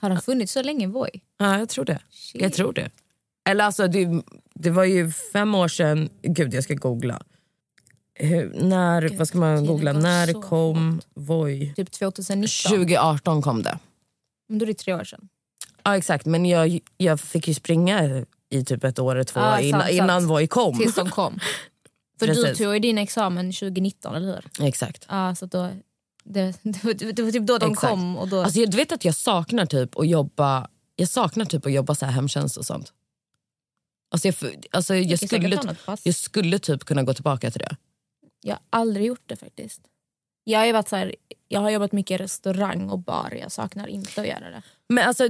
[0.00, 1.10] Har den funnits så länge, Voi?
[1.38, 1.98] Ja, jag tror det.
[2.10, 2.42] Shit.
[2.42, 2.90] Jag tror det.
[3.48, 4.22] Eller alltså, det,
[4.54, 6.08] det var ju fem år sedan...
[6.22, 7.22] Gud, jag ska googla.
[8.22, 9.92] Hur, när, vad ska man googla?
[9.92, 11.72] När kom Voi?
[11.76, 12.70] Typ 2019.
[12.70, 13.78] 2018 kom det.
[14.48, 15.28] Men då är det tre år sedan.
[15.82, 19.62] Ja exakt, men jag, jag fick ju springa i typ ett år eller två sant,
[19.62, 19.92] innan, sant.
[19.92, 20.78] innan Voi kom.
[20.78, 21.38] Tills de kom.
[22.18, 24.66] För du tog ju din examen 2019, eller hur?
[24.66, 25.06] Exakt.
[25.08, 25.70] Ja, så då,
[26.24, 27.90] det, det, var- det var typ då de Exakt.
[27.90, 28.16] kom.
[28.16, 31.66] Och då, Alltså, jag, du vet att jag saknar typ att jobba Jag saknar typ
[31.66, 32.92] att jobba så här hemtjänst och sånt.
[34.10, 34.34] Alltså jag,
[34.70, 35.58] alltså jag, skulle,
[36.02, 37.76] jag skulle typ kunna gå tillbaka till det.
[38.40, 39.80] Jag har aldrig gjort det faktiskt.
[40.44, 41.14] Jag har, varit så här,
[41.48, 43.38] jag har jobbat mycket i restaurang och bar.
[43.40, 44.62] Jag saknar inte att göra det.
[44.88, 45.28] Men alltså,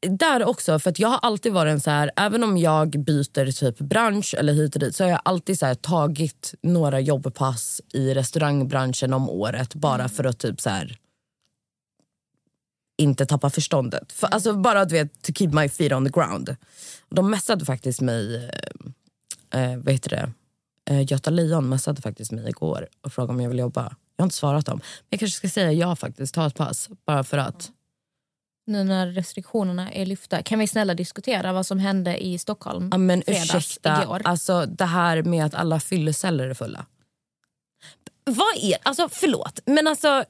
[0.00, 3.52] där också, för att jag har alltid varit en så här, även om jag byter
[3.52, 7.80] typ bransch eller hit och dit så har jag alltid så här, tagit några jobbpass
[7.92, 10.98] i restaurangbranschen om året bara för att typ så här
[12.98, 14.12] inte tappa förståndet.
[14.12, 16.56] För, alltså bara du vet, to keep my feet on the ground.
[17.08, 18.50] De messade faktiskt mig,
[19.52, 20.32] eh, eh, vad heter det,
[20.88, 23.82] eh, Göta Lejon messade faktiskt mig igår och frågade om jag vill jobba.
[24.16, 24.76] Jag har inte svarat dem.
[24.78, 26.88] Men jag kanske ska säga ja faktiskt, ta ett pass.
[27.06, 27.70] Bara för att.
[28.66, 30.42] Nu när restriktionerna är lyfta.
[30.42, 34.22] Kan vi snälla diskutera vad som hände i Stockholm Ja, men fredags ursäkta, igår?
[34.24, 36.86] alltså det här med att alla fylleceller är fulla.
[38.24, 40.24] Vad är, alltså förlåt, men alltså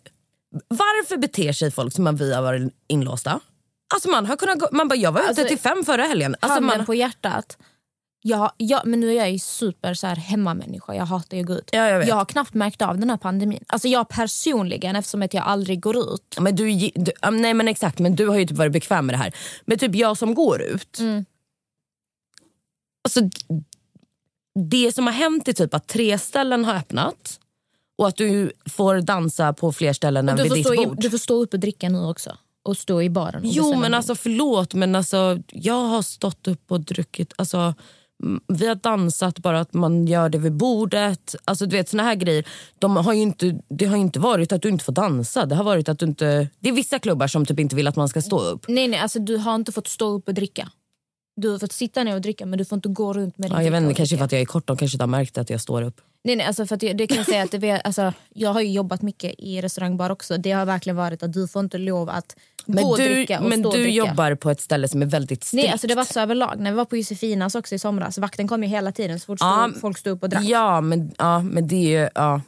[0.68, 3.40] varför beter sig folk som att vi har varit inlåsta?
[3.94, 6.36] Alltså man har kunnat gå, man bara jag var ute Alltså, till fem förra helgen.
[6.40, 7.58] Alltså Handen man, på hjärtat.
[8.22, 10.94] Jag, jag, men nu är jag ju super så här hemmamänniska.
[10.94, 11.68] Jag hatar ju att gå ut.
[11.72, 12.12] Ja, jag vet.
[12.12, 13.64] har knappt märkt av den här pandemin.
[13.66, 16.36] Alltså jag personligen, eftersom att jag aldrig går ut.
[16.40, 19.18] men du, du, nej men exakt, men du har ju typ varit bekväm med det
[19.18, 19.34] här.
[19.64, 20.98] Men typ jag som går ut.
[20.98, 21.24] Mm.
[23.04, 23.20] Alltså,
[24.68, 27.40] det som har hänt är typ att tre ställen har öppnat
[27.98, 31.00] och att du får dansa på fler ställen än vid ditt stå i, bord.
[31.00, 32.38] du får stå upp och dricka nu också.
[32.62, 33.40] Och stå i baren.
[33.44, 37.74] Jo men en alltså förlåt men alltså jag har stått upp och druckit, alltså
[38.48, 41.34] vi har dansat bara att man gör det vid bordet.
[41.44, 42.44] Alltså du vet såna här grejer.
[42.78, 45.46] De har inte, det har ju inte varit att du inte får dansa.
[45.46, 47.96] Det har varit att du inte, det är vissa klubbar som typ inte vill att
[47.96, 48.64] man ska stå upp.
[48.68, 50.68] Nej, nej, alltså du har inte fått stå upp och dricka.
[51.36, 53.56] Du har fått sitta ner och dricka men du får inte gå runt med din
[53.56, 55.38] Ja, jag vet inte, kanske för att jag är kort, de kanske inte har märkt
[55.38, 56.00] att jag står upp.
[56.24, 58.60] Nej, nej, alltså för att jag, det kan jag säga att det, alltså, jag har
[58.60, 60.38] ju jobbat mycket i restaurangbar också.
[60.38, 62.36] Det har verkligen varit att du får inte lov att
[62.68, 63.96] Men gå och du, dricka och men stå och du dricka.
[63.96, 65.64] jobbar på ett ställe som är väldigt strikt.
[65.64, 66.54] Nej, alltså det var så överlag.
[66.60, 69.38] När vi var på Josefinas också i somras, vakten kom ju hela tiden så fort
[69.40, 70.44] Ja, folk stod upp och drack.
[70.44, 72.08] Ja men, ja, men det är ju...
[72.14, 72.40] Ja.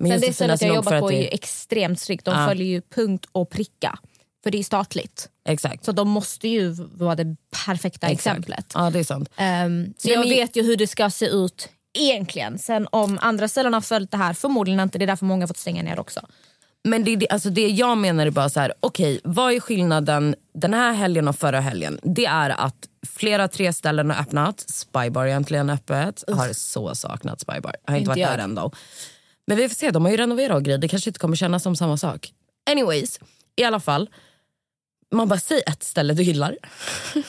[0.00, 2.24] Men Men det stället jag jobbar på är ju extremt strikt.
[2.24, 2.46] De Ja.
[2.46, 3.98] följer ju punkt och pricka.
[4.42, 5.28] För det är statligt.
[5.48, 5.84] Exakt.
[5.84, 8.26] Så de måste ju vara det perfekta Exakt.
[8.26, 8.66] exemplet.
[8.74, 9.28] Ja det är sant.
[9.36, 11.68] Ehm, så Nej, jag men- vet ju hur det ska se ut
[11.98, 12.58] egentligen.
[12.58, 14.98] Sen om andra ställen har följt det här, förmodligen inte.
[14.98, 16.20] Det är därför många har fått stänga ner också.
[16.88, 20.34] Men det, det, alltså det jag menar är bara så här, okej, vad är skillnaden
[20.54, 22.00] den här helgen och förra helgen?
[22.02, 24.60] Det är att flera tre ställen har öppnat.
[24.60, 26.24] Spybar är äntligen öppet.
[26.28, 27.74] Har så saknat Spybar.
[27.84, 28.30] Har inte, Inte varit jag.
[28.30, 28.72] där än då.
[29.46, 30.78] Men vi får se, de har ju renoverat och grejer.
[30.78, 32.32] Det kanske inte kommer kännas som samma sak.
[32.70, 33.20] Anyways,
[33.56, 34.10] i alla fall.
[35.12, 36.56] Man bara, säg ett ställe du gillar.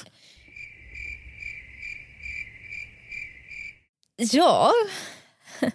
[4.18, 4.72] Ja.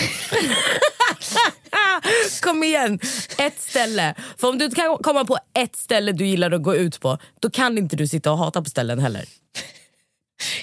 [2.42, 2.98] Kom igen,
[3.38, 4.14] ett ställe.
[4.36, 7.50] För om du kan komma på ett ställe du gillar att gå ut på, då
[7.50, 9.24] kan inte du sitta och hata på ställen heller.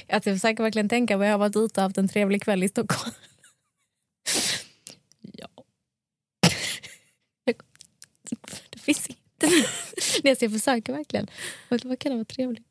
[0.07, 2.69] Jag försöker verkligen tänka vad jag har varit ute och haft en trevlig kväll i
[2.69, 3.13] Stockholm.
[5.21, 5.47] ja.
[8.69, 9.55] Det finns inte.
[10.23, 11.27] Nej, så jag försöker verkligen.
[11.69, 12.65] Vad kan det vara trevligt?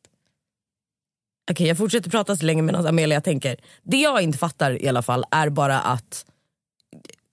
[1.51, 3.57] Okej, jag fortsätter prata så länge medan Amelia tänker.
[3.83, 6.27] Det jag inte fattar i alla fall är bara att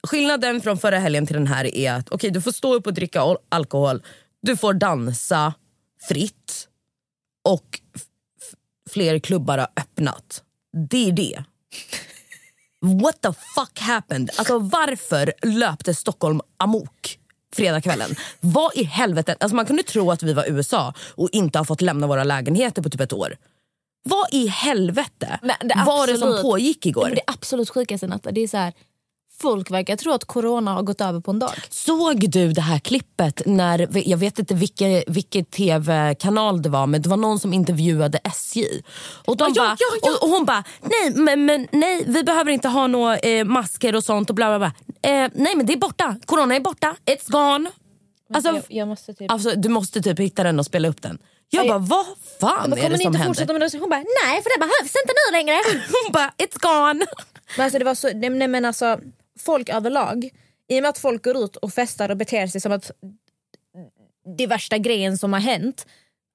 [0.07, 2.93] skillnaden från förra helgen till den här är att okej, du får stå upp och
[2.93, 4.03] dricka al- alkohol,
[4.41, 5.53] du får dansa
[6.07, 6.67] fritt
[7.49, 7.79] och
[8.89, 10.43] fler klubbar har öppnat.
[10.89, 11.43] Det är det.
[13.01, 14.29] What the fuck happened?
[14.37, 17.19] Alltså varför löpte Stockholm amok
[17.55, 18.15] fredagskvällen?
[18.39, 19.35] Vad i helvete?
[19.39, 22.81] Alltså man kunde tro att vi var USA och inte har fått lämna våra lägenheter
[22.81, 23.37] på typ ett år.
[24.03, 27.09] Vad i helvete det var det som pågick igår?
[27.09, 28.73] Det absolut sjukaste Natta, det är så här,
[29.41, 31.53] folk verkar tro att corona har gått över på en dag.
[31.69, 37.01] Såg du det här klippet när, jag vet inte vilken, vilken tv-kanal det var men
[37.01, 38.65] det var någon som intervjuade SJ.
[39.25, 40.11] Och, de Ja, bara, ja, ja.
[40.11, 43.95] Och, och hon bara, nej, men, men, nej vi behöver inte ha några eh, masker
[43.95, 44.73] och sånt och bla bla bla.
[45.11, 47.71] Eh, nej men det är borta, corona är borta, it's gone.
[48.33, 49.31] Alltså, jag, jag måste typ...
[49.31, 51.17] alltså, du måste typ hitta den och spela upp den.
[51.49, 52.05] Jag bara, vad
[52.39, 53.25] fan men är kommer det ni som inte händer?
[53.25, 53.79] fortsätta med det?
[53.79, 55.55] Hon bara, nej för det behövs inte nu längre.
[56.03, 57.05] Hon bara, it's gone.
[57.57, 58.99] Men alltså, det var så, nej, nej, men alltså,
[59.39, 60.29] folk överlag,
[60.67, 62.91] i och med att folk går ut och festar och beter sig som att
[64.37, 65.85] det är värsta grejen som har hänt.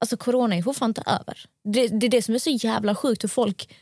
[0.01, 1.45] Alltså corona är fortfarande inte över.
[1.65, 3.75] Det, det är det som är så jävla sjukt hur folk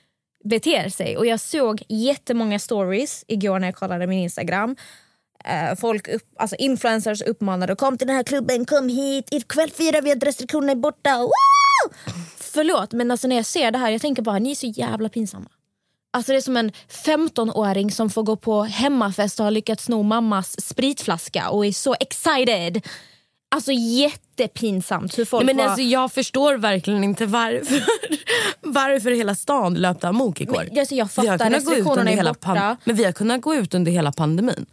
[0.45, 1.17] beter sig.
[1.17, 4.77] Och jag såg jättemånga stories igår när jag kollade min Instagram.
[5.45, 10.03] Eh, folk upp, alltså influencers uppmanade kom till den här klubben, kom hit, ikväll firar
[10.03, 11.19] vi att restriktionerna är borta.
[11.19, 11.95] Wow!
[12.37, 15.09] Förlåt men alltså när jag ser det här jag tänker bara ni är så jävla
[15.09, 15.51] pinsamma.
[16.15, 16.73] Alltså det är som en
[17.05, 21.97] 15-åring som får gå på hemmafest och har lyckats sno mammas spritflaska och är så
[22.01, 22.87] excited.
[23.55, 25.71] Alltså jättepinsamt hur folk Nej, men var...
[25.71, 27.83] alltså, jag förstår verkligen inte varför,
[28.61, 30.67] varför hela stan löpte amok igår.
[30.71, 32.77] Men, alltså, jag Vi har fattar, kunnat gå ut under hela borta.
[32.85, 34.67] Men vi har kunnat gå ut under hela pandemin.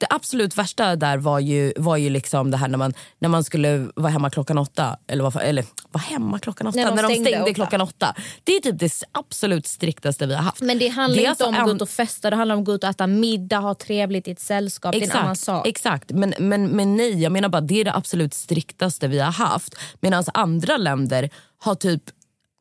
[0.00, 3.44] Det absolut värsta där var ju, var ju liksom det här när man, när man
[3.44, 4.96] skulle vara hemma klockan åtta.
[5.06, 6.76] Eller, vad, eller vara hemma klockan åtta?
[6.76, 8.14] När de när de stängde stängde klockan åtta.
[8.44, 10.62] Det är typ det absolut striktaste vi har haft.
[10.62, 12.60] Men det handlar är inte alltså om att gå ut och festa, det handlar om
[12.60, 14.92] att gå ut och äta middag, ha trevligt i ett sällskap.
[14.92, 15.66] Det är en annan Exakt, sak.
[15.66, 16.10] exakt.
[16.10, 19.74] Men, men, men nej, jag menar bara det är det absolut striktaste vi har haft.
[20.00, 22.02] Medan andra länder har typ,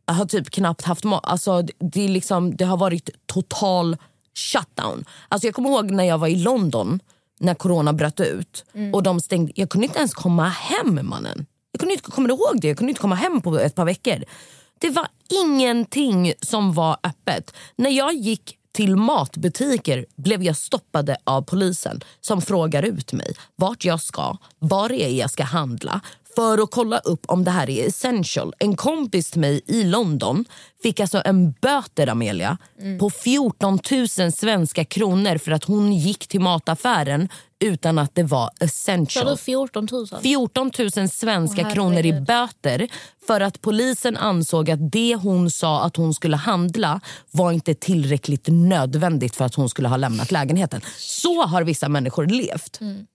[0.07, 1.25] har typ knappt haft mat.
[1.25, 3.97] Alltså, det, det, är liksom, det har varit total
[4.35, 5.05] shutdown.
[5.29, 6.99] Alltså, jag kommer ihåg när jag var i London
[7.39, 8.65] när corona bröt ut.
[8.73, 8.93] Mm.
[8.93, 11.45] Och de stängde, Jag kunde inte ens komma hem mannen.
[11.71, 12.67] Jag kunde inte, kommer du ihåg det?
[12.67, 14.23] Jag kunde inte komma hem på ett par veckor.
[14.79, 15.07] Det var
[15.43, 17.53] ingenting som var öppet.
[17.75, 23.85] När jag gick till matbutiker blev jag stoppade av polisen som frågar ut mig vart
[23.85, 26.01] jag ska, var det är jag ska handla
[26.35, 28.53] för att kolla upp om det här är essential.
[28.59, 30.45] En kompis till mig i London
[30.83, 32.57] fick alltså en böter, Amelia,
[32.99, 37.29] på 14 000 svenska kronor för att hon gick till mataffären
[37.59, 39.27] utan att det var essential.
[39.27, 40.07] du 14 000?
[40.21, 42.87] 14 000 svenska Åh, kronor i böter
[43.27, 48.47] för att polisen ansåg att det hon sa att hon skulle handla var inte tillräckligt
[48.47, 50.81] nödvändigt för att hon skulle ha lämnat lägenheten.
[50.97, 52.81] Så har vissa människor levt.
[52.81, 53.05] Mm.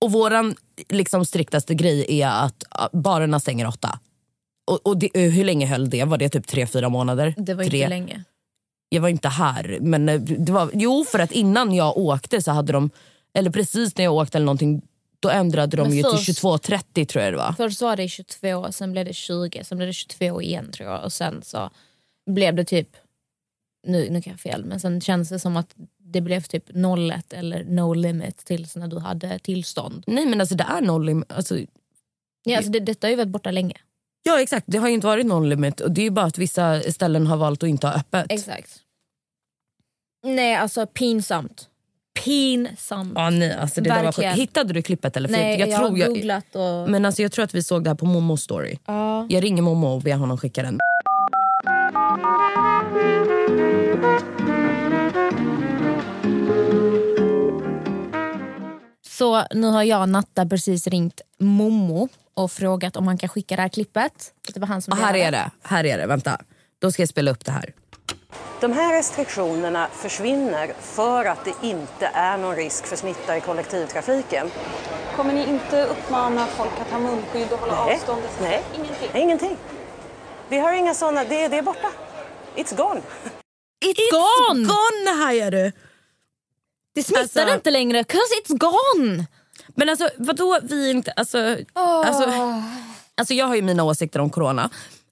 [0.00, 0.54] Och våran
[0.88, 4.00] liksom, striktaste grej är att barerna stänger åtta.
[4.70, 6.04] Och, och det, hur länge höll det?
[6.04, 7.34] Var det typ tre, fyra månader?
[7.36, 7.78] Det var tre.
[7.78, 8.24] inte länge.
[8.88, 9.78] Jag var inte här.
[9.80, 12.90] Men eh, det var, jo, för att innan jag åkte så hade de,
[13.34, 14.82] eller precis när jag åkte eller någonting,
[15.20, 17.52] då ändrade de Men ju först- till 22.30 tror jag det var.
[17.52, 21.04] Först var det 22, sen blev det 20, sen blev det 22 igen tror jag.
[21.04, 21.70] Och sen så
[22.30, 22.88] blev det typ,
[23.86, 25.74] nu, nu kan jag fel, men sen känns det som att
[26.12, 26.64] det blev typ
[27.10, 30.04] 01 eller no limit tills när du hade tillstånd.
[30.06, 31.58] Nej men alltså det är noll lim- alltså,
[32.44, 33.74] Ja, alltså det, detta har ju varit borta länge.
[34.22, 36.80] Ja exakt, det har ju inte varit någon limit och det är bara att vissa
[36.92, 38.26] ställen har valt att inte ha öppet.
[38.28, 38.78] Exakt.
[40.24, 41.68] Nej alltså pinsamt.
[42.24, 43.12] Pinsamt.
[43.14, 44.32] Ja, nej, alltså det där var.
[44.32, 45.28] Hittade du klippet eller?
[45.28, 46.90] För Nej, jag, jag, tror har jag, googlat och...
[46.90, 48.78] men alltså, jag tror att vi såg det här på Momos story.
[48.86, 49.26] ja.
[49.30, 50.78] Jag ringer Momo och ber honom skicka den.
[59.18, 63.56] Så nu har jag och Natta precis ringt Momo och frågat om han kan skicka
[63.56, 64.32] det här klippet.
[64.54, 66.40] Det var han som här är det, här är det, vänta.
[66.78, 67.74] Då ska jag spela upp det här.
[68.60, 74.50] De här restriktionerna försvinner för att det inte är någon risk för smitta i kollektivtrafiken.
[75.16, 77.94] Kommer ni inte uppmana folk att ha munskydd och hålla Nej.
[77.94, 78.30] avståndet?
[78.42, 78.62] Nej.
[78.74, 79.22] Ingenting?
[79.22, 79.56] Ingenting.
[80.48, 81.88] Vi har inga sådana, det, det är borta.
[82.56, 83.00] It's gone.
[83.84, 84.64] It's gone!
[84.64, 85.72] Gone hajar du!
[86.94, 89.26] Det smittar Alltså- inte längre, 'cause it's gone!
[89.74, 92.30] Men alltså vadå vi inte, alltså, alltså,
[93.16, 94.70] alltså jag har ju mina åsikter om corona.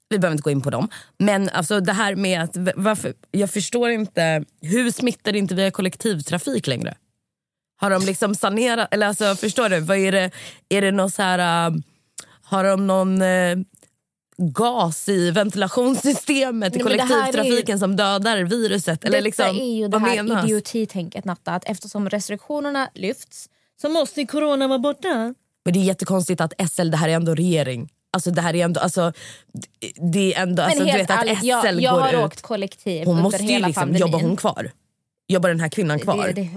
[0.08, 0.88] Vi behöver inte gå in på dem.
[1.18, 5.70] Men alltså det här med att, varför, jag förstår inte, hur smittar det inte via
[5.70, 6.96] kollektivtrafik längre?
[7.80, 9.80] Har de liksom sanerat, eller alltså förstår du?
[9.80, 10.30] Vad är det,
[10.68, 11.74] är det någon så här, äh,
[12.42, 13.56] har de någon äh,
[14.38, 19.04] gas i ventilationssystemet i Nej, här är ju- kollektivtrafiken som dödar viruset?
[19.04, 20.44] Eller Detta liksom, är ju det här menas?
[20.44, 23.48] idiotitänket Natta, att eftersom restriktionerna lyfts
[23.80, 25.34] så måste corona vara borta.
[25.64, 27.88] Men det är jättekonstigt att SL, det här är ändå regering.
[28.12, 29.12] Alltså det här är ändå, alltså,
[30.12, 33.22] det- är ändå, alltså, du vet att SL jag, jag går har åkt kollektiv Hon
[33.22, 34.70] måste ju liksom, jobbar hon kvar?
[35.28, 36.26] Jobbar den här kvinnan kvar?
[36.26, 36.50] Det, det,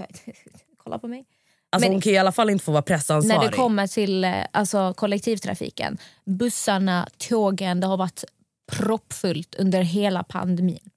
[0.76, 1.24] kolla på mig.
[1.70, 3.40] Alltså men- hon kan i alla fall inte få vara pressansvarig.
[3.40, 8.24] När det kommer till eh, alltså, kollektivtrafiken, bussarna, tågen, det har varit
[8.72, 10.90] proppfullt under hela pandemin.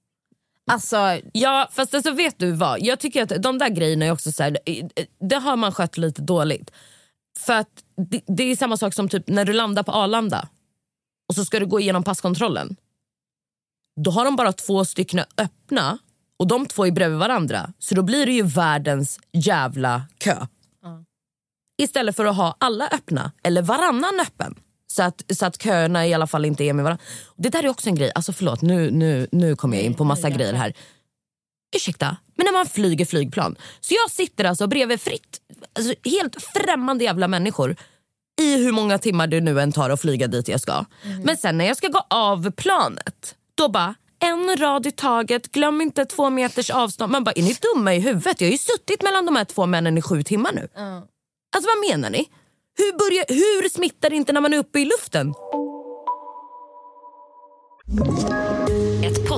[0.70, 4.32] Alltså, Ja fast alltså, vet du vad, jag tycker att de där grejerna är också
[4.32, 4.86] så här, eh,
[5.20, 6.70] det har man skött lite dåligt.
[7.38, 10.48] För att det, det är samma sak som typ när du landar på Arlanda
[11.28, 12.76] och så ska du gå igenom passkontrollen.
[14.00, 15.98] Då har de bara två stycken öppna
[16.38, 17.72] och de två är bredvid varandra.
[17.78, 20.46] Så då blir det ju världens jävla kö.
[21.82, 24.54] Istället för att ha alla öppna eller varannan öppen.
[24.86, 27.04] Så att, så att köerna i alla fall inte är med varandra.
[27.36, 30.04] Det där är också en grej, alltså förlåt nu, nu, nu kommer jag in på
[30.04, 30.74] massa grejer här.
[31.76, 33.56] Ursäkta, men när man flyger flygplan.
[33.80, 35.40] Så jag sitter alltså bredvid fritt,
[35.72, 37.76] alltså helt främmande jävla människor
[38.40, 40.84] i hur många timmar det nu än tar att flyga dit jag ska.
[41.24, 45.80] Men sen när jag ska gå av planet, då bara en rad i taget, glöm
[45.80, 47.12] inte två meters avstånd.
[47.12, 48.40] Man bara, är ni dumma i huvudet?
[48.40, 50.68] Jag har ju suttit mellan de här två männen i sju timmar nu.
[51.54, 52.28] Alltså vad menar ni?
[52.78, 55.34] Hur, börjar, hur smittar det inte när man är uppe i luften?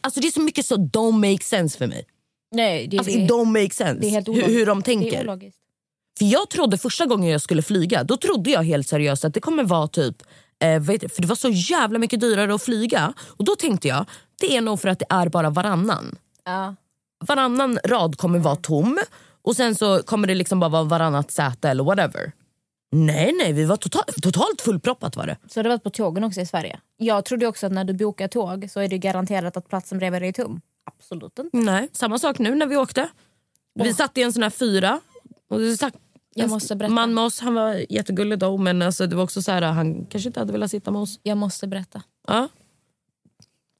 [0.00, 2.06] alltså det är så mycket så don't make sense för mig.
[2.52, 5.52] Nej, det, Alltså det, don't make sense det är helt hur, de Det är tänker.
[6.18, 9.40] För jag trodde första gången jag skulle flyga, då trodde jag helt seriöst att det
[9.40, 10.22] kommer vara typ
[10.62, 13.12] eh, för det var så jävla mycket dyrare att flyga.
[13.20, 14.06] Och då tänkte jag,
[14.40, 16.16] det är nog för att det är bara varannan.
[16.44, 16.74] Ja.
[17.26, 18.98] Varannan rad kommer vara tom
[19.42, 22.32] och sen så kommer det liksom bara vara varannat säte eller whatever.
[22.92, 25.36] Nej nej, vi var total, totalt fullproppat var det.
[25.48, 26.80] Så har det varit på tågen också i Sverige.
[26.96, 30.22] Jag trodde också att när du bokar tåg så är det garanterat att platsen bredvid
[30.22, 30.60] dig är tom.
[30.84, 31.56] Absolut inte.
[31.56, 33.08] Nej, samma sak nu när vi åkte.
[33.74, 35.00] Vi satt i en sån här fyra.
[35.48, 35.94] Och det satt
[36.34, 36.94] Jag måste berätta.
[36.94, 40.06] man med oss, han var jättegullig då men alltså, det var också så här, han
[40.06, 41.20] kanske inte hade velat sitta med oss.
[41.22, 42.02] Jag måste berätta.
[42.28, 42.48] Ja.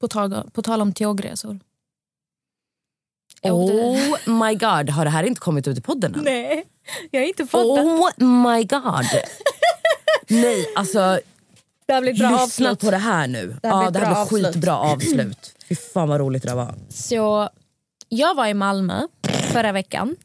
[0.01, 1.59] På tal, på tal om tågresor.
[3.43, 6.23] Oh my god, har det här inte kommit ut i podden än?
[6.23, 6.63] Nej,
[7.11, 7.81] jag har inte fått det.
[7.81, 8.23] Oh
[8.53, 9.05] my god.
[10.27, 11.19] Nej, alltså
[11.85, 12.79] Det har blivit bra lyssna avslut.
[12.79, 13.55] på det här nu.
[13.61, 14.53] Det här ja, blir det här bra blir avslut.
[14.53, 15.55] skitbra avslut.
[15.69, 16.75] Fy fan vad roligt det var.
[16.89, 17.49] Så
[18.09, 19.07] jag var i Malmö
[19.51, 20.15] förra veckan.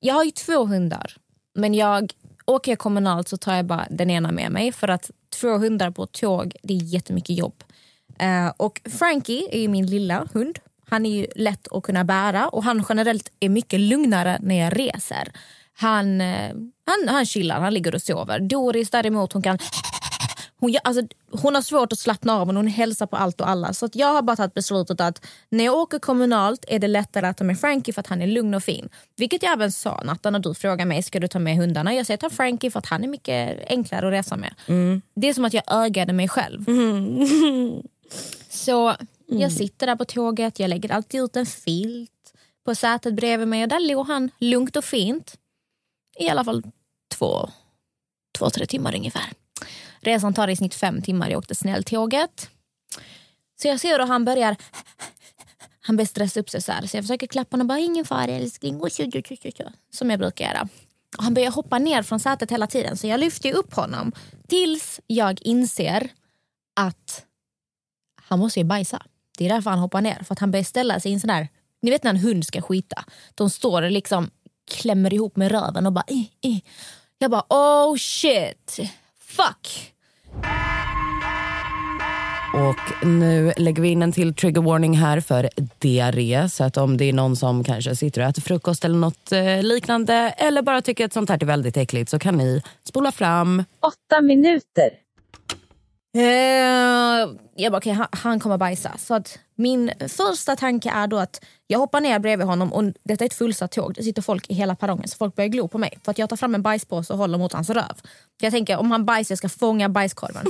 [0.00, 1.16] Jag har ju två hundar.
[1.54, 2.12] Men jag
[2.46, 4.72] åker jag kommunalt så tar jag bara den ena med mig.
[4.72, 7.64] För att två hundar på ett tåg, det är jättemycket jobb.
[8.18, 10.58] Eh, och Frankie är ju min lilla hund.
[10.90, 14.78] Han är ju lätt att kunna bära och han generellt är mycket lugnare när jag
[14.78, 15.32] reser.
[15.78, 16.50] Han, eh,
[16.86, 18.40] han, han chillar, han ligger och sover.
[18.40, 19.58] Doris däremot hon kan
[20.58, 23.48] hon, gör- alltså, hon har svårt att slappna av men hon hälsar på allt och
[23.48, 23.72] alla.
[23.72, 27.36] Så jag har bara tagit beslutet att när jag åker kommunalt är det lättare att
[27.36, 28.88] ta med Frankie för att han är lugn och fin.
[29.16, 31.94] Vilket jag även sa Natta när du frågar mig ska du ta med hundarna.
[31.94, 34.54] Jag säger ta Frankie för att han är mycket enklare att resa med.
[35.14, 36.64] Det är som att jag ögade mig själv.
[38.50, 38.94] Så
[39.26, 42.32] jag sitter där på tåget, jag lägger alltid ut en filt
[42.64, 45.38] på sätet bredvid mig och där låg han lugnt och fint.
[46.18, 46.62] I alla fall
[47.14, 47.50] två,
[48.38, 49.32] två tre timmar ungefär.
[50.00, 51.30] Resan tar i snitt fem timmar.
[51.30, 52.50] Jag åkte snälltåget.
[53.62, 54.56] Så jag ser hur han börjar...
[55.80, 56.86] Han börjar stressa upp sig så här.
[56.86, 58.78] Så jag försöker klappa honom och bara ingen fara älskling.
[59.90, 60.68] Som jag brukar göra.
[61.18, 62.96] Och han börjar hoppa ner från sätet hela tiden.
[62.96, 64.12] Så jag lyfter upp honom.
[64.48, 66.10] Tills jag inser
[66.76, 67.24] att
[68.22, 69.02] han måste ju bajsa.
[69.38, 70.22] Det är därför han hoppar ner.
[70.24, 71.48] För att han börjar ställa sig i en sån där...
[71.82, 73.04] Ni vet när en hund ska skita.
[73.34, 74.30] De står och liksom
[74.70, 76.04] klämmer ihop med röven och bara...
[76.08, 76.58] Eh, eh.
[77.18, 78.80] Jag bara oh shit.
[79.18, 79.92] Fuck.
[82.56, 86.48] Och nu lägger vi in en till trigger warning här för diarré.
[86.48, 89.62] Så att om det är någon som kanske sitter och äter frukost eller något eh,
[89.62, 93.64] liknande eller bara tycker att sånt här är väldigt äckligt så kan ni spola fram.
[93.80, 94.90] Åtta minuter.
[96.16, 98.98] Eh, jag bara, okay, han, han kommer bajsa.
[98.98, 103.24] Så att min första tanke är då att jag hoppar ner bredvid honom och detta
[103.24, 103.94] är ett fullsatt tåg.
[103.94, 105.98] Det sitter folk i hela perrongen så folk börjar glo på mig.
[106.04, 108.00] För att jag tar fram en bajspåse och håller mot hans röv.
[108.40, 110.46] Jag tänker om han bajsar jag ska fånga bajskorven.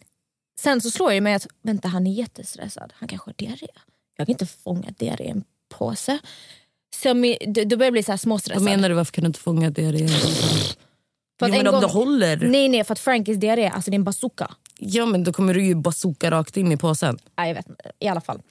[0.60, 2.92] Sen så slår jag mig att vänta han är jättestressad.
[2.96, 3.68] Han kanske har diarré.
[4.16, 5.44] Jag kan inte fånga diarré i en
[5.78, 6.18] påse.
[7.02, 7.14] Så
[7.46, 8.62] då då börjar jag bli så här småstressad.
[8.62, 8.94] Vad menar du?
[8.94, 10.08] Varför kan du inte fånga diarré?
[11.42, 12.36] För Jo, men en om gång- du håller.
[12.36, 14.50] Nej nej för att Frankies diarré, alltså det är en bazooka.
[14.78, 17.18] Ja men då kommer du ju bazooka rakt in i påsen.
[17.38, 17.66] Nej, jag vet.
[17.98, 18.42] I alla fall.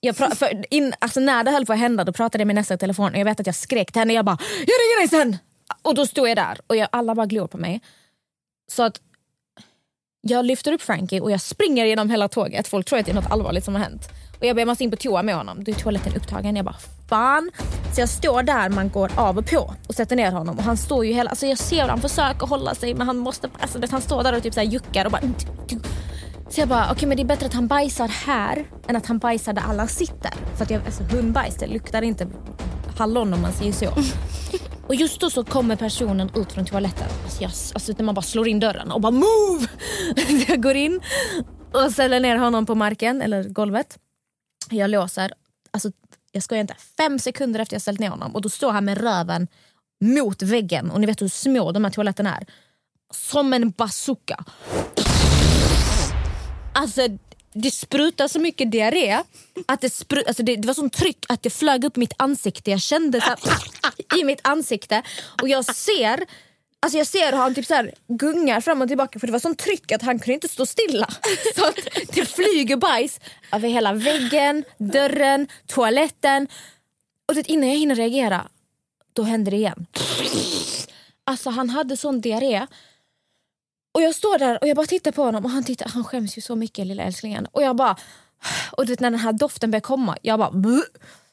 [0.00, 2.56] Jag pra- för in, alltså när det höll på att hända då pratade jag med
[2.56, 4.12] nästa i telefon och jag vet att jag skrek till henne.
[4.12, 5.36] Jag bara “jag ringer dig sen!”
[5.82, 7.80] Och då stod jag där och jag, alla bara glor på mig.
[8.72, 9.00] Så att
[10.20, 12.68] jag lyfter upp Frankie och jag springer genom hela tåget.
[12.68, 14.02] Folk tror att det är något allvarligt som har hänt.
[14.40, 15.64] Och jag ber man in på toa med honom.
[15.64, 16.56] Då är toaletten upptagen.
[16.56, 16.76] Jag bara
[17.14, 17.50] fan.
[17.94, 20.58] Så jag står där man går av och på och sätter ner honom.
[20.58, 23.18] Och han står ju hela, alltså jag ser hur han försöker hålla sig men han
[23.18, 25.20] måste, alltså han står där och typ så här juckar och bara
[26.48, 29.18] så jag bara, okej men det är bättre att han bajsar här än att han
[29.18, 30.32] bajsar där alla sitter.
[30.56, 32.26] För att jag, alltså, hundbajs det luktar inte
[32.98, 33.86] hallon om man säger så.
[34.88, 37.08] Och just då så kommer personen ut från toaletten.
[37.24, 39.66] Alltså, jag, alltså när man bara slår in dörren och bara move!
[40.48, 41.00] jag går in
[41.72, 43.98] och ställer ner honom på marken eller golvet.
[44.70, 45.32] Jag låser.
[45.74, 45.90] Alltså,
[46.34, 46.74] jag skojar inte.
[46.96, 49.48] Fem sekunder efter jag ställt ner honom och då står han med röven
[50.00, 50.90] mot väggen.
[50.90, 52.46] Och ni vet hur små de här toaletterna är.
[53.10, 54.44] Som en bazooka.
[56.74, 57.08] Alltså
[57.52, 59.22] det sprutade så mycket diarré.
[59.66, 62.14] Att det, spru alltså det, det var sånt tryck att det flög upp i mitt
[62.18, 62.70] ansikte.
[62.70, 63.38] Jag kände så här,
[64.20, 65.02] i mitt ansikte.
[65.42, 66.20] Och jag ser
[66.84, 69.38] Alltså jag ser hur han typ så här gungar fram och tillbaka för det var
[69.40, 71.08] sånt tryck att han kunde inte stå stilla.
[71.56, 71.78] Så att
[72.08, 73.20] det flyger bajs
[73.52, 76.48] över hela väggen, dörren, toaletten.
[77.28, 78.48] Och det, innan jag hinner reagera,
[79.12, 79.86] då händer det igen.
[81.24, 82.66] Alltså han hade sån diarré.
[83.92, 86.38] Och jag står där och jag bara tittar på honom och han, tittar, han skäms
[86.38, 87.46] ju så mycket lilla älsklingen.
[87.52, 87.96] Och jag bara...
[88.72, 90.50] Och du vet, när den här doften börjar komma, jag bara...
[90.50, 90.82] "Buh,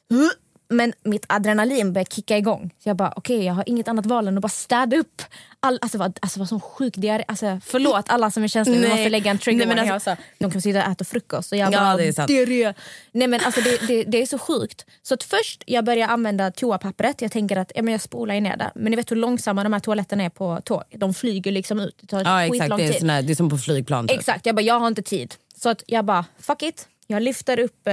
[0.08, 0.30] buh."
[0.72, 2.70] Men mitt adrenalin börjar kicka igång.
[2.82, 5.22] Så jag bara, okej jag har inget annat val än att bara städa upp.
[5.60, 7.24] All, alltså, var, alltså, var sån sjuk diarré.
[7.28, 10.62] Alltså, förlåt alla som är känsliga, vi måste lägga en trigger Nej, alltså- De kan
[10.62, 12.28] sitta och äta frukost och jag Ja, bara, det är sant.
[12.28, 12.74] diarré.
[13.12, 14.86] Nej men alltså det, det, det är så sjukt.
[15.02, 18.56] Så att först jag börjar använda toapappret, jag tänker att ja, men jag spolar ner
[18.56, 18.72] det.
[18.74, 20.82] Men ni vet hur långsamma de här toaletterna är på tåg.
[20.96, 22.76] De flyger liksom ut, det tar Ja, exakt.
[22.76, 23.00] Det är, tid.
[23.00, 24.08] sån här, det är som på flygplan.
[24.08, 24.18] Typ.
[24.18, 25.34] Exakt, jag bara jag har inte tid.
[25.56, 26.88] Så att jag bara fuck it.
[27.12, 27.88] Jag lyfter upp,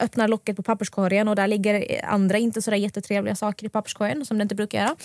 [0.00, 4.38] öppnar locket på papperskorgen och där ligger andra inte sådär jättetrevliga saker i papperskorgen som
[4.38, 4.96] det inte brukar göra.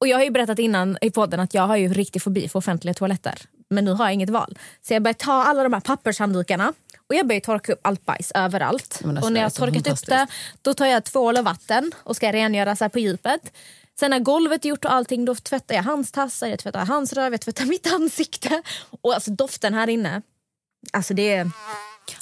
[0.00, 2.58] Och jag har ju berättat innan i podden att jag har ju riktig fobi för
[2.58, 3.38] offentliga toaletter.
[3.70, 4.58] Men nu har jag inget val.
[4.80, 6.72] Så jag börjar ta alla de här pappershanddukarna
[7.08, 9.02] och jag börjar torka upp allt bajs överallt.
[9.04, 10.26] Alltså, och när är jag har så torkat upp det,
[10.62, 13.52] då tar jag tvål och vatten och ska rengöra så här på djupet.
[14.00, 17.12] Sen när golvet är gjort och allting, då tvättar jag hans tassar, jag tvättar hans
[17.12, 18.62] röv, jag tvättar mitt ansikte.
[19.00, 20.22] Och alltså doften här inne,
[20.92, 21.50] alltså det är...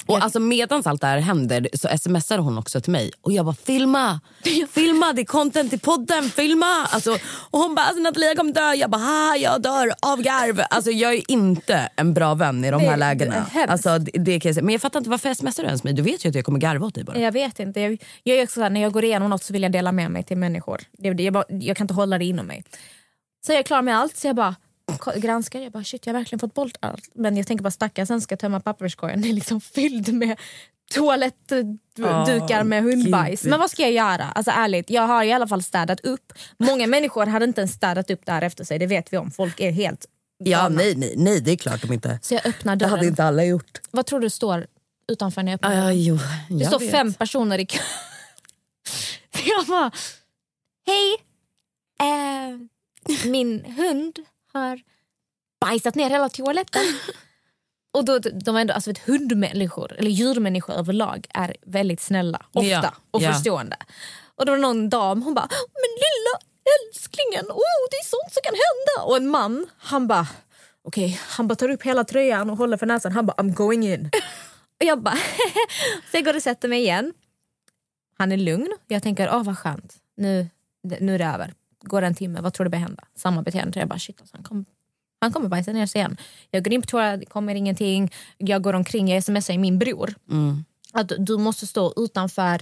[0.05, 3.45] Och alltså medans allt det här händer så smsade hon också till mig och jag
[3.45, 4.19] bara filma,
[4.71, 6.85] filma det är content i podden, filma.
[6.85, 7.17] Alltså,
[7.51, 10.61] och hon bara alltså, Nathalie jag kommer dö, jag bara ha jag dör av garv.
[10.69, 13.45] Alltså jag är inte en bra vän i de här det lägena.
[13.67, 14.63] Alltså, det, det kan jag säga.
[14.65, 15.93] Men jag fattar inte varför smsar du ens mig?
[15.93, 17.17] Du vet ju att jag kommer garva åt dig bara.
[17.17, 17.79] Jag vet inte.
[17.79, 19.91] Jag, jag är också så här, när jag går igenom något så vill jag dela
[19.91, 20.81] med mig till människor.
[20.97, 22.63] Det, jag, bara, jag kan inte hålla det inom mig.
[23.45, 24.55] Så jag är klar med allt så jag bara
[25.15, 25.59] granskar.
[25.59, 27.09] Jag bara shit jag har verkligen fått bort allt.
[27.13, 29.21] Men jag tänker bara stackars sen ska tömma papperskorgen.
[29.21, 30.39] Det är liksom fylld med
[30.93, 33.43] toalettdukar med hundbajs.
[33.43, 34.23] Men vad ska jag göra?
[34.23, 36.33] Alltså ärligt, jag har i alla fall städat upp.
[36.57, 38.79] Många människor hade inte ens städat upp där efter sig.
[38.79, 39.31] Det vet vi om.
[39.31, 40.05] Folk är helt
[40.43, 42.19] Ja nej, nej, nej det är klart de inte.
[42.21, 43.09] Så jag öppnar Det hade dörren.
[43.09, 43.81] inte alla gjort.
[43.91, 44.67] Vad tror du står
[45.11, 46.03] utanför när jag öppnar Ah, dörren?
[46.03, 46.15] jo,
[46.49, 46.91] Det jag står vet.
[46.91, 47.79] fem personer i kö.
[49.45, 49.91] Jag bara,
[50.87, 51.15] hej.
[52.01, 52.57] Eh,
[53.29, 54.19] min hund
[54.53, 54.81] har
[55.61, 56.83] bajsat ner hela toaletten.
[57.93, 62.45] Och då, de är ändå, alltså vet, hundmänniskor, eller djurmänniskor överlag är väldigt snälla.
[62.53, 62.69] Ofta.
[62.69, 63.33] Ja, och ja.
[63.33, 63.77] förstående.
[64.35, 68.33] Och då var det någon dam, hon bara, men lilla älsklingen, oh, det är sånt
[68.33, 69.09] som kan hända.
[69.09, 70.27] Och en man, han bara,
[70.83, 73.11] okej, han bara tar upp hela tröjan och håller för näsan.
[73.11, 74.09] Han bara, I'm going in.
[74.79, 75.15] och jag bara,
[76.11, 77.13] så jag går och sätter mig igen.
[78.17, 78.77] Han är lugn.
[78.87, 79.95] Jag tänker, åh vad skönt.
[80.17, 80.47] Nu,
[80.99, 81.53] nu är det över.
[81.81, 83.03] Går en timme, vad tror du börjar hända?
[83.15, 83.79] Samma beteende.
[83.79, 84.65] Jag bara, shit alltså, han, kom,
[85.21, 86.17] han kommer bajsa ner sig igen.
[86.51, 88.11] Jag går in på toa, det kommer ingenting.
[88.37, 90.13] Jag går omkring, jag smsar min bror.
[90.29, 90.65] Mm.
[90.93, 92.61] Att du måste stå utanför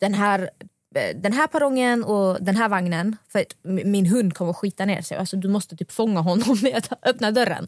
[0.00, 0.50] den här,
[0.94, 3.16] eh, den här perrongen och den här vagnen.
[3.28, 5.16] För att min hund kommer skita ner sig.
[5.16, 7.66] Alltså, du måste typ fånga honom när jag öppnar dörren.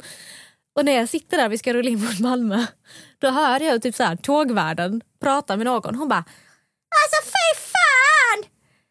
[0.72, 2.66] Och när jag sitter där, vi ska rulla in mot Malmö.
[3.18, 5.94] Då hör jag typ så här, tågvärden prata med någon.
[5.94, 6.24] Hon bara
[7.00, 8.38] Alltså fy fan!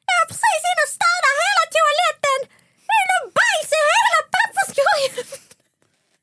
[0.07, 2.39] Jag var precis inne och städade hela toaletten.
[2.87, 5.27] Det är nog bajs i hela papperskorgen.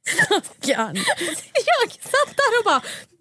[0.06, 0.96] Stackarn.
[1.66, 2.82] Jag satt där och bara...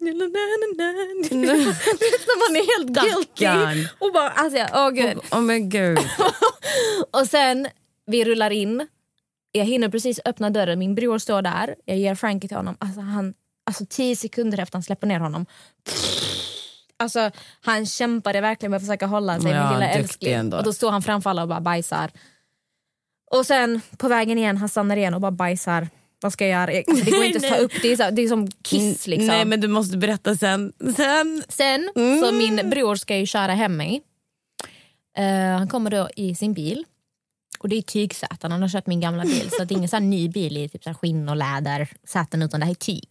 [2.40, 3.88] Man är helt guilty.
[3.98, 5.18] Och bara, alltså, åh gud.
[5.32, 5.98] Åh men gud.
[7.10, 7.68] Och sen,
[8.06, 8.88] vi rullar in.
[9.52, 11.74] Jag hinner precis öppna dörren, min bror står där.
[11.84, 12.76] Jag ger Frankie till honom.
[12.80, 13.34] Alltså, han,
[13.66, 15.46] alltså tio sekunder efter han släpper ner honom.
[16.98, 17.30] Alltså,
[17.60, 20.52] han kämpade verkligen med att försöka hålla sig, Ja, min lilla älskling.
[20.58, 22.10] Och då står han framför alla och bara bajsar.
[23.30, 25.88] Och sen på vägen igen, han stannar igen och bara bajsar.
[26.26, 26.78] Vad ska jag göra?
[26.88, 29.26] Alltså, det går inte att ta upp, det är, så, det är som kiss liksom.
[29.26, 30.72] Nej men du måste berätta sen.
[30.96, 31.42] Sen.
[31.48, 34.02] Sen, så min bror ska ju köra hem mig.
[35.18, 36.84] Eh, han kommer då i sin bil.
[37.58, 39.50] Och det är tygsäten, han har köpt min gamla bil.
[39.50, 42.60] Så det är ingen här ny bil i typ så skinn och läder säten utan
[42.60, 43.08] det här är tyg.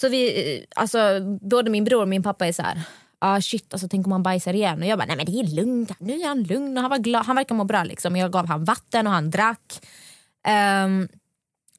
[0.00, 0.98] Så vi, eh, alltså
[1.40, 2.80] både min bror och min pappa är så här.
[3.18, 4.82] Ah, shit, alltså, tänk om han bajsar igen.
[4.82, 6.76] Och jag bara, nej men det är lugnt, nu är han lugn.
[6.76, 7.26] Och han, var glad.
[7.26, 7.84] han verkar må bra.
[7.84, 8.16] Liksom.
[8.16, 9.80] Jag gav han vatten och han drack.
[10.46, 11.08] Ehm,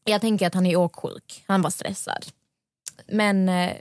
[0.03, 2.25] jag tänker att han är åksjuk, han var stressad.
[3.07, 3.73] Men eh,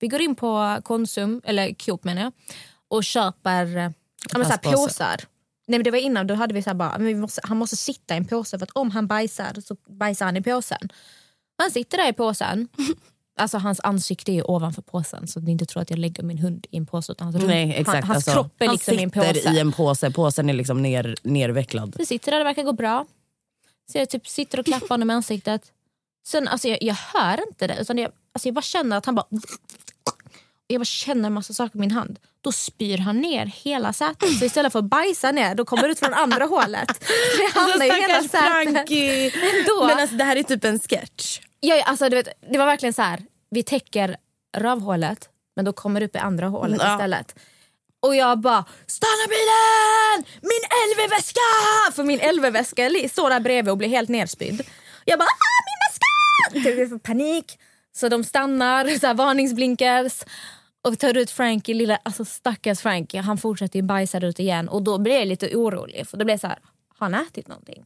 [0.00, 2.32] vi går in på Konsum, eller Coop menar jag,
[2.88, 3.90] och köper eh,
[4.32, 5.20] men så här påsar
[5.66, 7.76] Nej men det var innan, då hade vi så här bara, men måste, han måste
[7.76, 10.88] sitta i en påse för att om han bajsar så bajsar han i påsen.
[11.58, 12.68] Han sitter där i påsen.
[13.36, 16.66] Alltså hans ansikte är ovanför påsen så ni inte tror att jag lägger min hund
[16.70, 17.12] i en påse.
[17.12, 17.86] Utan hans, Nej, exakt.
[17.86, 19.50] Han, hans alltså, kropp är han liksom i en sitter påse.
[19.50, 20.10] i en påse.
[20.10, 21.94] Påsen är liksom ner, nervecklad.
[21.98, 23.06] Vi sitter där, det verkar gå bra.
[23.92, 25.72] Så jag typ sitter och klappar honom i ansiktet.
[26.26, 29.14] Sen, alltså jag, jag hör inte det, utan jag, alltså jag bara känner att han
[29.14, 29.26] bara...
[30.66, 32.18] Jag bara känner en massa saker i min hand.
[32.40, 34.38] Då spyr han ner hela sätet.
[34.38, 36.88] Så istället för att bajsa ner, då kommer det ut från andra hålet.
[37.38, 38.88] Det hamnar ju hela sätet.
[39.88, 41.40] Men alltså, det här är typ en sketch.
[41.60, 43.22] Ja, alltså, du vet, det var verkligen så här.
[43.50, 44.16] vi täcker
[44.56, 46.94] rövhålet men då kommer det upp i andra hålet Ja.
[46.94, 47.34] istället.
[48.02, 50.32] Och jag bara “stanna bilen!
[50.42, 51.40] Min LV-väska!”
[51.92, 54.62] För min LV-väska står där bredvid och blir helt nerspydd.
[55.04, 57.58] Jag bara “ah, min väska!” Det blir panik.
[57.94, 60.22] Så de stannar, så här, varningsblinkers.
[60.84, 63.20] Och tar ut Frankie, lilla, alltså stackars Frankie.
[63.20, 64.68] Han fortsätter ju bajsa ut igen.
[64.68, 66.08] Och då blir jag lite orolig.
[66.08, 66.58] För då blir jag så här,
[66.98, 67.84] har han ätit någonting?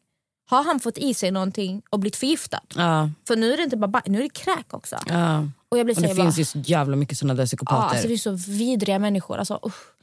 [0.49, 2.61] Har han fått i sig någonting och blivit förgiftad?
[2.77, 4.97] Ja, För nu är det inte bara baj- nu är det kräk också.
[5.07, 5.49] ja.
[5.69, 7.89] Och jag blir Och det finns bara, ju så jävla mycket såna där ja, psykopater.
[7.89, 9.39] alltså det är så vidriga människor.
[9.39, 9.97] Alltså, usch.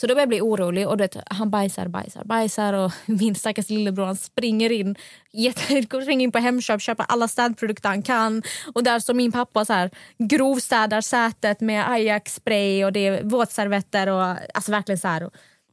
[0.00, 3.34] Så då börjar jag bli orolig och du vet, han bajsar, bajsar, bajsar och min
[3.34, 4.96] stackars lillebror han springer in,
[5.32, 8.42] jätte, springer in på Hemköp, köper alla städprodukter han kan.
[8.74, 14.06] Och där står min pappa så här, grovstädar sätet med Ajax-spray och det är våtservetter
[14.06, 15.30] och alltså verkligen så här.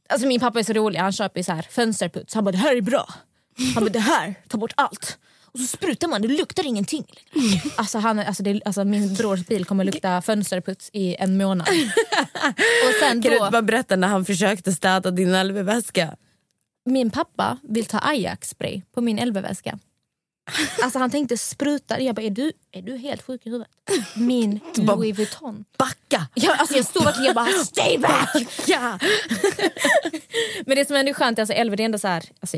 [0.08, 2.34] Alltså min pappa är så rolig, han köper så här fönsterputs.
[2.34, 3.08] Han bara det här är bra.
[3.74, 5.18] Han bara det här, ta bort allt.
[5.54, 7.04] Och så sprutar man, det luktar ingenting.
[7.76, 11.68] Alltså, han, alltså, det, alltså min brors bil kommer lukta fönsterputs i en månad.
[12.86, 16.16] Och sen Kan du då, inte bara berätta när han försökte städa din LV-väska?
[16.86, 19.78] min pappa vill ta Ajax-spray på min LV-väska.
[20.82, 22.00] Alltså han tänkte spruta.
[22.00, 23.72] Jag bara, är du, är du helt sjuk i huvudet?
[24.16, 25.64] Min Louis Vuitton.
[25.78, 26.26] Backa!
[26.34, 28.46] Ja, alltså jag stod verkligen och bara stay back!
[28.66, 28.98] Ja.
[30.66, 32.56] Men det som ändå är skönt alltså LV det är ändå så här, alltså,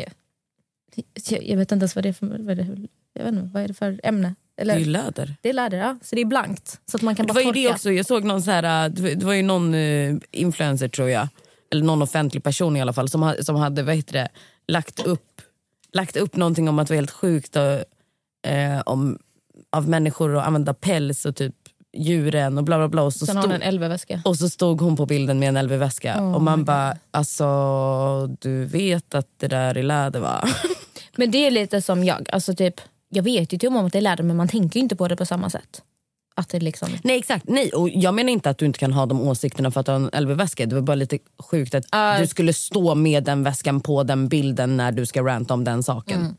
[1.42, 3.62] jag, vet inte ens vad det är för, vad är det, jag vet inte, vad
[3.62, 4.34] är det för ämne.
[4.56, 5.34] Det Eller, är ju läder.
[5.42, 5.98] det är läder, ja.
[6.02, 6.80] Så det är blankt.
[6.90, 7.60] Så att man kan Det bara var ju torka.
[7.60, 10.88] det också, jag såg någon så här, äh, det var- det ju någon eh, influencer
[10.88, 11.28] tror jag,
[11.72, 14.28] eller någon offentlig person i alla fall som, som hade vad heter det,
[14.68, 15.40] lagt, upp,
[15.92, 19.18] lagt upp någonting om att det var helt sjukt och, eh, om,
[19.72, 21.54] av människor att använda päls och typ
[21.96, 23.02] djuren och bla bla bla.
[23.02, 23.62] Och så, Sen stod, en
[24.24, 27.46] och så stod hon på bilden med en LV-väska Oh och man bara, alltså
[28.40, 30.48] du vet att det där är läder va?
[31.16, 32.28] Men det är lite som jag.
[32.32, 32.74] Alltså typ,
[33.08, 35.08] jag vet ju typ om att det är läder men man tänker ju inte på
[35.08, 35.82] det på samma sätt.
[36.38, 36.88] Att det liksom...
[37.04, 37.70] Nej exakt, nej.
[37.70, 40.10] Och jag menar inte att du inte kan ha de åsikterna för att du har
[40.12, 40.66] en LV-väska.
[40.66, 42.18] Det var bara lite sjukt att Ja.
[42.20, 45.82] du skulle stå med den väskan på den bilden när du ska ranta om den
[45.82, 46.20] saken.
[46.20, 46.34] Mm.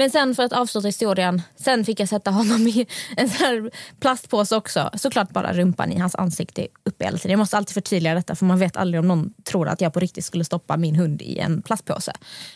[0.00, 2.86] Men sen för att avsluta historien, sen fick jag sätta honom i
[3.16, 3.70] en sån här
[4.00, 4.90] plastpåse också.
[4.94, 7.30] Såklart bara rumpan i hans ansikte uppe hela tiden.
[7.30, 10.00] Jag måste alltid förtydliga detta för man vet aldrig om någon tror att jag på
[10.00, 12.12] riktigt skulle stoppa min hund i en plastpåse.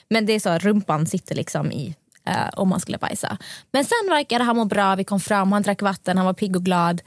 [0.09, 1.95] Men det är så att rumpan sitter liksom i
[2.27, 3.39] eh, om man skulle bajsa.
[3.73, 6.57] Men sen verkade han må bra, vi kom fram, han drack vatten, han var pigg
[6.57, 7.03] och glad.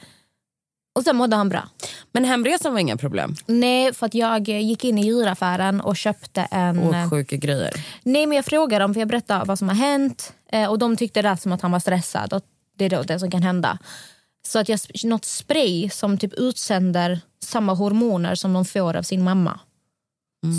[0.97, 1.69] Och sen mådde han bra.
[2.11, 3.35] Men hemresan var inga problem.
[3.45, 6.79] Nej, för att jag eh, gick in i djuraffären och köpte en...
[6.93, 7.71] eh, Och sjuka grejer.
[8.03, 10.97] Nej men jag frågade dem för jag berättade vad som har hänt eh, och de
[10.97, 12.41] tyckte det som att han var stressad och
[12.77, 13.77] det är då det som kan hända.
[14.47, 19.23] Så att jag något spray som typ utsänder samma hormoner som de får av sin
[19.23, 19.59] mamma.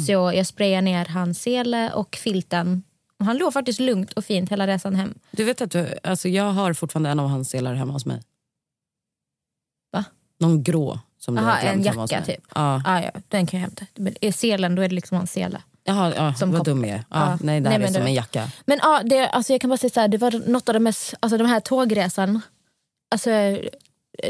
[0.06, 2.82] Så jag sprayade ner hans sele och filten.
[3.20, 5.14] Och han låg faktiskt lugnt och fint hela resan hem.
[5.30, 8.22] Du vet att du, alltså jag har fortfarande en av hans selar hemma hos mig.
[10.38, 10.98] Någon grå.
[11.18, 12.40] Som glömt en jacka typ.
[12.54, 12.82] Ja.
[12.84, 13.84] Ah, ja, den kan jag hämta.
[13.94, 15.62] Men är selen då är det liksom hans sele.
[15.84, 17.04] Jaha, ja, Som vad dum jag är.
[17.10, 17.38] Ja, Ja.
[17.42, 18.50] Nej, det Nej, här är men som det- en jacka.
[18.66, 20.80] Men ja, det, alltså jag kan bara säga så här, det var något av det
[20.80, 22.40] mest, alltså de här tågresan,
[23.10, 23.30] alltså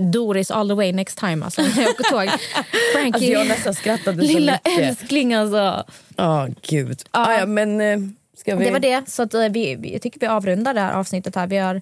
[0.01, 2.28] Doris all the way next time alltså när jag åker tåg.
[2.93, 4.78] Frankie, Alltså, jag nästan skrattade så lilla mycket.
[4.89, 5.85] älskling alltså.
[6.16, 7.02] Ja, gud.
[7.12, 7.39] Ja.
[7.39, 7.98] ja, men eh,
[8.44, 8.64] vi...
[8.64, 11.47] Det var det, så att, eh, vi, jag tycker vi avrundar det här avsnittet här.
[11.47, 11.80] Vi har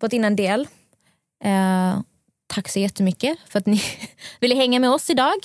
[0.00, 0.60] fått in en del.
[1.44, 1.98] Eh,
[2.54, 3.82] tack så jättemycket för att ni
[4.40, 5.38] ville hänga med oss idag.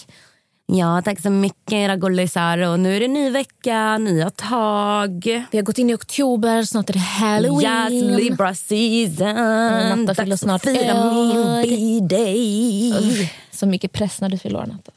[0.65, 2.57] Ja, tack så mycket era gullisar.
[2.57, 5.45] Och nu är det ny vecka, nya tag.
[5.51, 7.93] Vi har gått in i oktober, snart är det halloween.
[7.93, 10.05] Yes, Libra season.
[10.05, 13.31] Natta fyller snart fira min b-day.
[13.51, 14.91] Så mycket press när du fyller år Natta.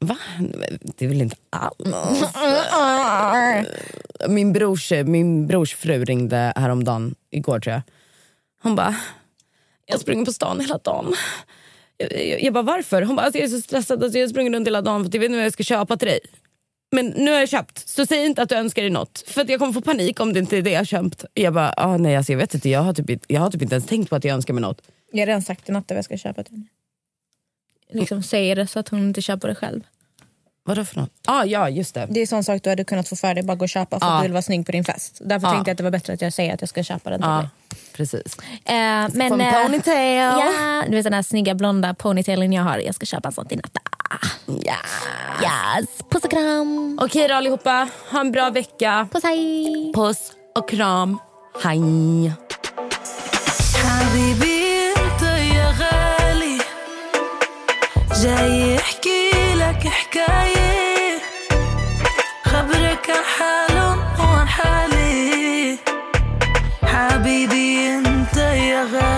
[0.00, 0.16] Va?
[0.80, 2.24] Det är väl inte alls.
[4.28, 7.82] min, brors, min brors fru ringde häromdagen, igår tror jag.
[8.62, 8.96] Hon bara,
[9.88, 11.14] jag springer på stan hela dagen.
[11.96, 13.02] Jag, jag, jag bara, varför?
[13.02, 14.04] Hon bara, alltså, jag är så stressad.
[14.04, 15.96] Alltså, jag springer runt hela dagen för att jag vet inte vad jag ska köpa
[15.96, 16.20] till dig.
[16.90, 19.24] Men nu har jag köpt, så säg inte att du önskar dig något.
[19.26, 21.24] För att jag kommer få panik om det inte är det jag har köpt.
[21.34, 22.68] Jag bara, ah, nej alltså, jag vet inte.
[22.68, 24.82] Jag har, typ, jag har typ inte ens tänkt på att jag önskar mig något.
[25.12, 26.66] Jag har redan sagt till Natta vad jag ska köpa till henne.
[27.92, 29.80] Liksom säger det så att hon inte köper det själv.
[30.67, 31.09] Vadå för något?
[31.27, 32.07] Ah, ja, just det.
[32.09, 34.05] Det är sån sak du hade kunnat få för dig bara gå och köpa för
[34.07, 34.13] Ja.
[34.13, 35.17] att du vill vara snygg på din fest.
[35.21, 35.51] Därför Ja.
[35.53, 37.29] tänkte jag att det var bättre att jag säger att jag ska köpa den till
[37.29, 37.49] Ja, dig.
[37.93, 38.37] precis.
[38.65, 40.15] Eh, men, Som eh, ponytail.
[40.17, 42.77] Ja, du vet den där snygga blonda ponytailen jag har.
[42.77, 43.79] Jag ska köpa en sån till Natta.
[44.45, 44.75] Ja.
[45.41, 45.89] Yes.
[46.09, 46.99] Puss och kram.
[47.01, 49.07] Okej då allihopa, ha en bra vecka.
[49.11, 49.91] Puss hej.
[49.95, 51.19] Puss och kram.
[51.63, 52.31] Hej.
[53.83, 55.21] حبيبي انت
[55.55, 56.57] يا غالي
[58.23, 58.76] جاي
[59.88, 60.88] لك حكاية
[66.84, 69.17] حبيبي أنت يا غالي.